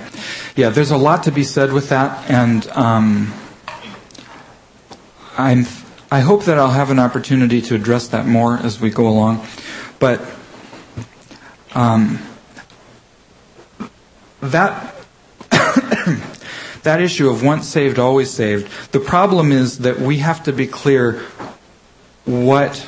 [0.54, 3.32] Yeah, there's a lot to be said with that, and um,
[5.36, 5.66] I'm.
[6.10, 9.46] I hope that I'll have an opportunity to address that more as we go along,
[9.98, 10.22] but
[11.74, 12.18] um,
[14.40, 14.94] that
[16.82, 20.66] that issue of once saved, always saved, the problem is that we have to be
[20.66, 21.20] clear
[22.24, 22.86] what,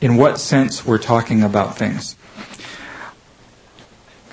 [0.00, 2.16] in what sense we're talking about things.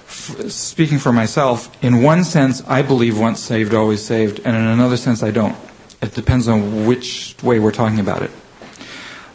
[0.07, 4.63] F- speaking for myself, in one sense, I believe once saved, always saved, and in
[4.63, 5.55] another sense, I don't.
[6.01, 8.31] It depends on which way we're talking about it.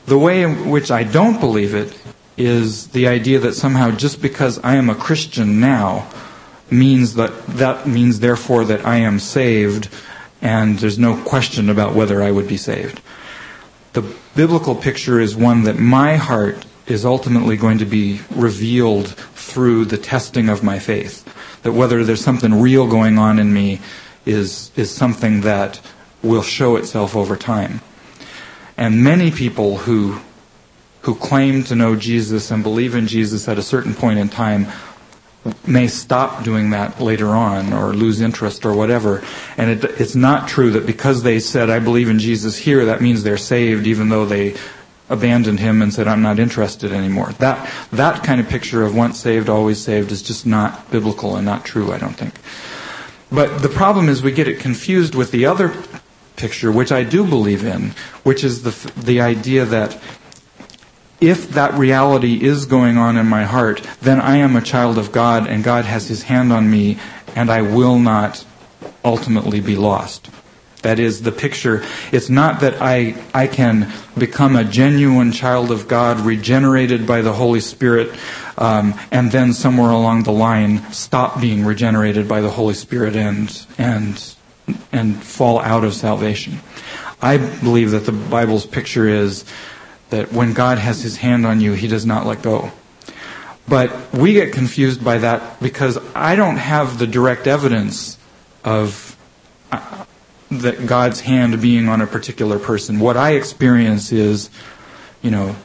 [0.07, 1.99] The way in which I don't believe it
[2.37, 6.09] is the idea that somehow just because I am a Christian now
[6.71, 9.89] means that that means therefore that I am saved
[10.41, 13.01] and there's no question about whether I would be saved.
[13.93, 19.85] The biblical picture is one that my heart is ultimately going to be revealed through
[19.85, 21.25] the testing of my faith.
[21.63, 23.81] That whether there's something real going on in me
[24.25, 25.81] is, is something that
[26.23, 27.81] will show itself over time.
[28.77, 30.21] And many people who,
[31.03, 34.67] who claim to know Jesus and believe in Jesus at a certain point in time
[35.67, 39.23] may stop doing that later on or lose interest or whatever.
[39.57, 43.01] And it, it's not true that because they said, I believe in Jesus here, that
[43.01, 44.57] means they're saved, even though they
[45.09, 47.33] abandoned him and said, I'm not interested anymore.
[47.33, 51.45] That, that kind of picture of once saved, always saved is just not biblical and
[51.45, 52.35] not true, I don't think.
[53.31, 55.75] But the problem is we get it confused with the other
[56.37, 59.99] picture, which I do believe in, which is the, the idea that
[61.23, 65.13] if that reality is going on in my heart, then I am a child of
[65.13, 66.99] God and God has his hand on me
[67.37, 68.45] and I will not
[69.05, 70.29] ultimately be lost.
[70.83, 71.85] That is the picture.
[72.11, 77.33] It's not that I, I can become a genuine child of God, regenerated by the
[77.33, 78.13] Holy Spirit,
[78.59, 83.65] um, and then somewhere along the line stop being regenerated by the Holy Spirit and,
[83.79, 84.35] and,
[84.91, 86.59] and fall out of salvation.
[87.21, 89.45] I believe that the Bible's picture is
[90.13, 92.71] that when God has his hand on you, he does not let go.
[93.67, 98.19] But we get confused by that because I don't have the direct evidence
[98.65, 99.17] of
[99.73, 100.05] uh,
[100.51, 103.01] that God's hand being on a particular person.
[103.01, 104.51] What I experience is,
[105.23, 105.57] you know,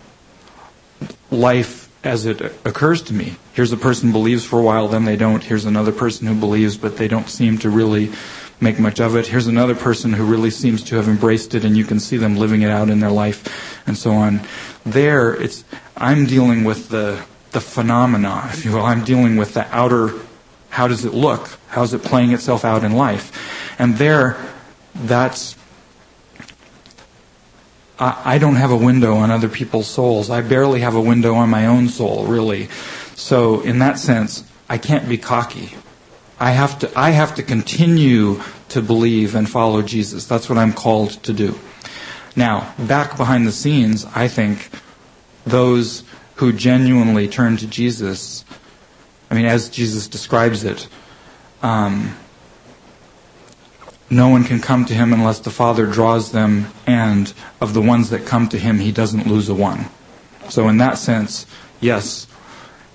[1.30, 3.36] life as it occurs to me.
[3.54, 5.44] Here's a person believes for a while, then they don't.
[5.44, 8.12] Here's another person who believes, but they don't seem to really
[8.60, 9.28] make much of it.
[9.28, 12.38] Here's another person who really seems to have embraced it, and you can see them
[12.38, 14.42] living it out in their life and so on.
[14.86, 15.64] There, it's
[15.96, 18.86] I'm dealing with the the phenomena, if you will.
[18.86, 20.14] I'm dealing with the outer.
[20.70, 21.50] How does it look?
[21.70, 23.76] How's it playing itself out in life?
[23.80, 24.38] And there,
[24.96, 25.56] that's.
[28.00, 30.30] I, I don't have a window on other people's souls.
[30.30, 32.68] I barely have a window on my own soul, really.
[33.16, 35.72] So, in that sense, I can't be cocky.
[36.40, 36.92] I have to.
[36.96, 40.28] I have to continue to believe and follow Jesus.
[40.28, 41.58] That's what I'm called to do.
[42.36, 44.70] Now, back behind the scenes, I think
[45.46, 46.04] those
[46.36, 48.46] who genuinely turn to Jesus,
[49.32, 50.88] I mean, as Jesus describes it,
[51.64, 52.16] um,
[54.12, 58.12] no one can come to him unless the Father draws them, and of the ones
[58.12, 59.88] that come to him, he doesn't lose a one.
[60.50, 61.48] So, in that sense,
[61.82, 62.28] yes,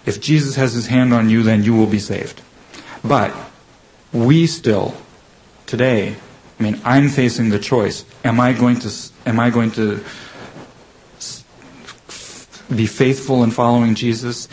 [0.07, 2.42] if Jesus has his hand on you, then you will be saved.
[3.05, 3.35] But
[4.13, 4.95] we still,
[5.67, 6.17] today,
[6.59, 8.05] I mean, I'm facing the choice.
[8.25, 8.91] Am I going to
[9.27, 10.05] am I going to
[12.75, 14.49] be faithful in following Jesus?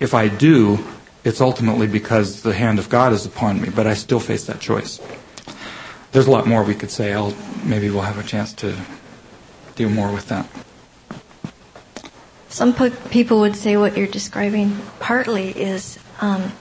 [0.00, 0.78] If I do,
[1.24, 4.60] it's ultimately because the hand of God is upon me, but I still face that
[4.60, 5.00] choice.
[6.12, 7.12] There's a lot more we could say.
[7.12, 8.74] I'll maybe we'll have a chance to
[9.74, 10.46] deal more with that.
[12.48, 12.72] Some
[13.10, 16.52] people would say what you're describing partly is um,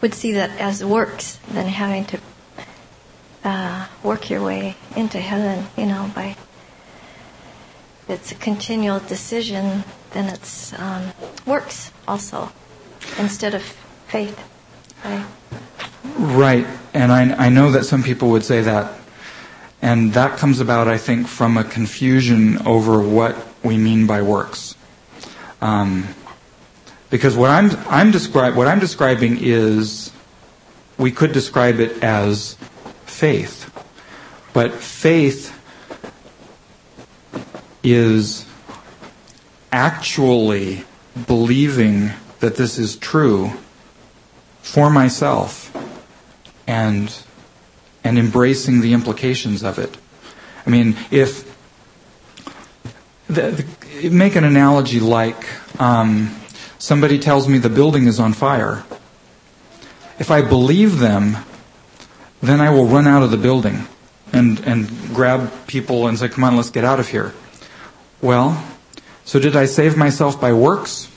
[0.00, 2.20] would see that as works than having to
[3.44, 6.36] uh, work your way into heaven, you know, by
[8.08, 11.12] it's a continual decision, then it's um,
[11.46, 12.50] works also
[13.18, 13.62] instead of
[14.08, 14.38] faith.
[15.04, 15.26] Right?
[16.18, 16.66] right.
[16.92, 18.98] And I, I know that some people would say that.
[19.82, 24.74] And that comes about, I think, from a confusion over what we mean by works.
[25.62, 26.08] Um,
[27.10, 28.12] because what I'm, I'm
[28.54, 30.12] what I'm describing is,
[30.96, 32.54] we could describe it as
[33.06, 33.66] faith.
[34.52, 35.56] But faith
[37.82, 38.46] is
[39.72, 40.84] actually
[41.26, 43.52] believing that this is true
[44.62, 45.66] for myself
[46.66, 47.22] and
[48.02, 49.96] and embracing the implications of it.
[50.66, 51.44] I mean, if
[53.28, 53.64] the,
[54.02, 55.46] the, make an analogy like
[55.80, 56.34] um,
[56.80, 58.82] somebody tells me the building is on fire.
[60.18, 61.36] If I believe them,
[62.42, 63.86] then I will run out of the building
[64.32, 67.32] and, and grab people and say, come on, let's get out of here.
[68.20, 68.66] Well,
[69.24, 71.08] so did I save myself by works?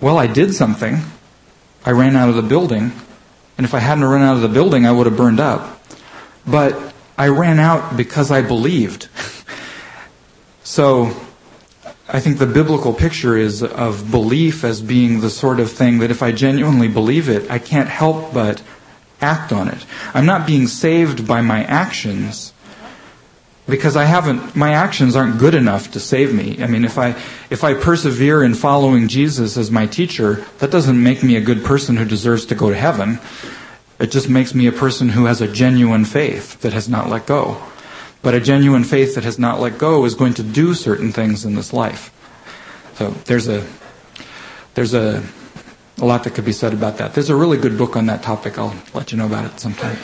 [0.00, 0.98] Well, I did something.
[1.84, 2.92] I ran out of the building
[3.56, 5.82] And if I hadn't run out of the building, I would have burned up.
[6.46, 9.08] But I ran out because I believed.
[10.62, 11.14] so
[12.12, 16.10] I think the biblical picture is of belief as being the sort of thing that
[16.10, 18.62] if I genuinely believe it, I can't help but
[19.20, 19.84] act on it.
[20.12, 22.52] I'm not being saved by my actions
[23.68, 26.62] because I haven't my actions aren't good enough to save me.
[26.62, 27.10] I mean, if I
[27.50, 31.64] if I persevere in following Jesus as my teacher, that doesn't make me a good
[31.64, 33.20] person who deserves to go to heaven.
[34.00, 37.26] It just makes me a person who has a genuine faith that has not let
[37.26, 37.62] go.
[38.22, 41.44] But a genuine faith that has not let go is going to do certain things
[41.44, 42.12] in this life.
[42.94, 43.66] So there's a
[44.74, 45.22] there's a
[45.98, 47.14] a lot that could be said about that.
[47.14, 48.58] There's a really good book on that topic.
[48.58, 49.96] I'll let you know about it sometime.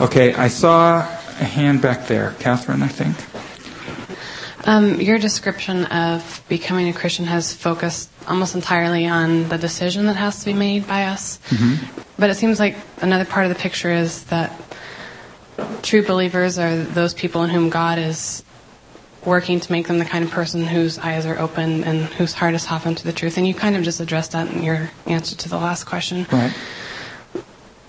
[0.00, 2.34] Okay, I saw a hand back there.
[2.38, 3.16] Catherine, I think.
[4.66, 10.16] Um, your description of becoming a Christian has focused almost entirely on the decision that
[10.16, 11.38] has to be made by us.
[11.50, 12.00] Mm-hmm.
[12.18, 14.52] But it seems like another part of the picture is that
[15.82, 18.44] true believers are those people in whom God is
[19.24, 22.54] working to make them the kind of person whose eyes are open and whose heart
[22.54, 23.36] is softened to the truth.
[23.36, 26.26] And you kind of just addressed that in your answer to the last question.
[26.30, 26.54] Right.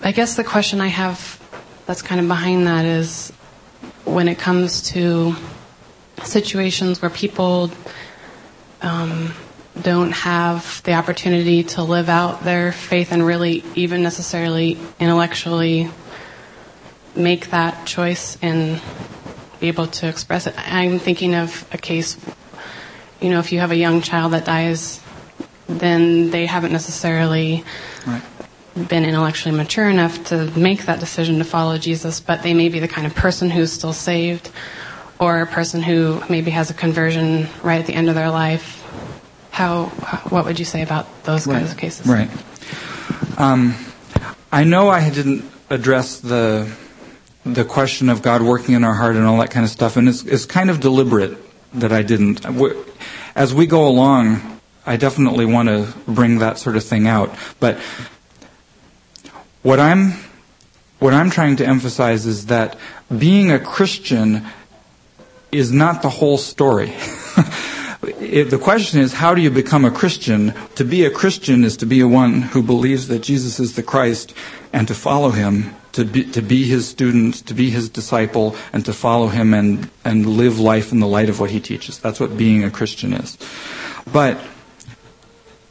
[0.02, 1.40] I guess the question I have
[1.86, 3.32] that's kind of behind that is
[4.04, 5.34] when it comes to
[6.24, 7.70] situations where people
[8.82, 9.32] um,
[9.80, 15.88] don't have the opportunity to live out their faith and really even necessarily intellectually
[17.18, 18.80] make that choice and
[19.60, 20.54] be able to express it.
[20.56, 22.16] I'm thinking of a case,
[23.20, 25.00] you know, if you have a young child that dies,
[25.66, 27.64] then they haven't necessarily
[28.06, 28.22] right.
[28.88, 32.78] been intellectually mature enough to make that decision to follow Jesus, but they may be
[32.78, 34.50] the kind of person who's still saved
[35.18, 38.76] or a person who maybe has a conversion right at the end of their life.
[39.50, 39.86] How,
[40.30, 41.56] what would you say about those right.
[41.56, 42.06] kinds of cases?
[42.06, 42.30] Right.
[43.36, 43.74] Um,
[44.52, 46.72] I know I didn't address the
[47.54, 50.08] the question of God working in our heart and all that kind of stuff, and
[50.08, 51.36] it's, it's kind of deliberate
[51.74, 52.44] that I didn't.
[53.34, 57.34] As we go along, I definitely want to bring that sort of thing out.
[57.60, 57.78] But
[59.62, 60.14] what I'm
[60.98, 62.76] what I'm trying to emphasize is that
[63.16, 64.44] being a Christian
[65.52, 66.86] is not the whole story.
[68.00, 70.54] the question is, how do you become a Christian?
[70.74, 73.82] To be a Christian is to be a one who believes that Jesus is the
[73.82, 74.34] Christ
[74.72, 78.84] and to follow him to be, to be his student, to be his disciple, and
[78.84, 81.98] to follow him and, and live life in the light of what he teaches.
[81.98, 83.36] That's what being a Christian is.
[84.12, 84.38] But,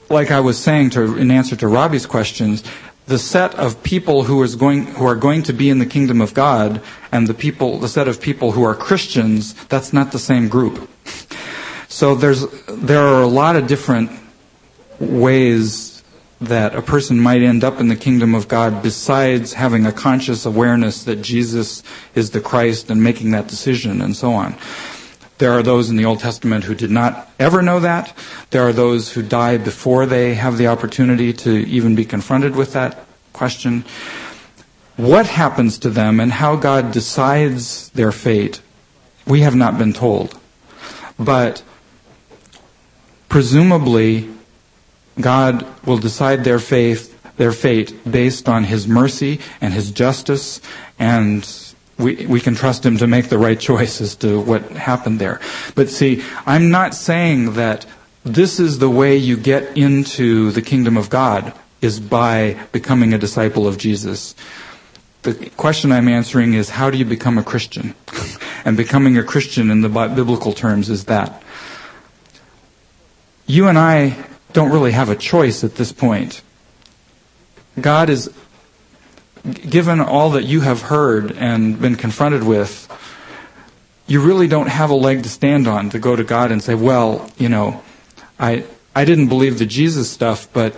[0.10, 2.62] like I was saying to, in answer to Robbie's questions,
[3.06, 6.20] the set of people who is going who are going to be in the kingdom
[6.20, 6.82] of God
[7.14, 10.90] and the people the set of people who are Christians that's not the same group.
[11.90, 14.12] So there's there are a lot of different
[15.00, 15.87] ways
[16.40, 20.46] that a person might end up in the kingdom of God besides having a conscious
[20.46, 21.82] awareness that Jesus
[22.14, 24.56] is the Christ and making that decision and so on.
[25.40, 28.16] There are those in the Old Testament who did not ever know that.
[28.50, 32.74] There are those who die before they have the opportunity to even be confronted with
[32.74, 33.86] that question.
[34.96, 38.62] What happens to them and how God decides their fate,
[39.28, 40.40] we have not been told.
[41.20, 41.62] But
[43.30, 44.30] presumably,
[45.20, 50.62] God will decide their faith, their fate based on His mercy and His justice,
[51.00, 51.48] and
[51.98, 55.40] we, we can trust Him to make the right choice as to what happened there.
[55.76, 57.86] But see, I'm not saying that
[58.24, 63.18] this is the way you get into the kingdom of God, is by becoming a
[63.18, 64.36] disciple of Jesus.
[65.22, 67.94] The question I'm answering is how do you become a Christian?
[68.66, 71.42] and becoming a Christian in the biblical terms is that.
[73.46, 74.18] You and I
[74.54, 76.42] don't really have a choice at this point.
[77.80, 78.32] God is,
[79.44, 82.88] given all that you have heard and been confronted with,
[84.08, 86.76] you really don't have a leg to stand on to go to God and say,
[86.76, 87.84] well, you know,
[88.40, 88.64] I,
[88.96, 90.76] I didn't believe the Jesus stuff, but,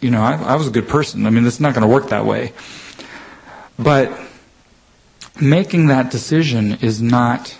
[0.00, 1.26] you know, I, I was a good person.
[1.26, 2.52] I mean, it's not going to work that way.
[3.78, 4.18] But
[5.40, 7.56] making that decision is not,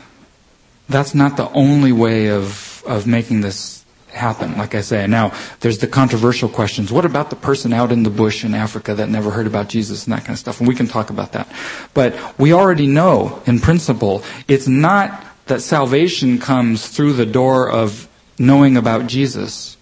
[0.88, 3.77] that's not the only way of, of making this
[4.10, 5.06] happen, like I say.
[5.06, 6.92] Now, there's the controversial questions.
[6.92, 10.04] What about the person out in the bush in Africa that never heard about Jesus
[10.04, 10.60] and that kind of stuff?
[10.60, 11.50] And we can talk about that.
[11.94, 18.08] But we already know, in principle, it's not that salvation comes through the door of
[18.38, 19.76] knowing about Jesus.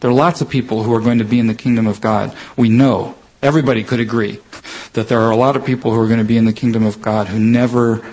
[0.00, 2.36] There are lots of people who are going to be in the kingdom of God.
[2.56, 3.14] We know.
[3.40, 4.38] Everybody could agree
[4.92, 6.86] that there are a lot of people who are going to be in the kingdom
[6.86, 8.04] of God who never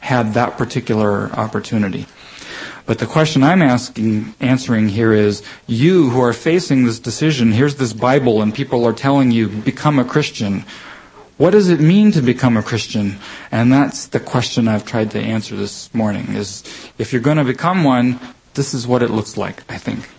[0.00, 2.06] had that particular opportunity.
[2.90, 7.76] But the question I'm asking, answering here is, you who are facing this decision, here's
[7.76, 10.64] this Bible and people are telling you, become a Christian.
[11.36, 13.20] What does it mean to become a Christian?
[13.52, 16.64] And that's the question I've tried to answer this morning is,
[16.98, 18.18] if you're going to become one,
[18.54, 20.10] this is what it looks like, I think.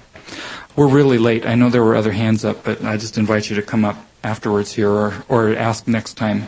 [0.78, 1.46] We're really late.
[1.46, 3.98] I know there were other hands up, but I just invite you to come up
[4.24, 6.48] afterwards here or, or ask next time.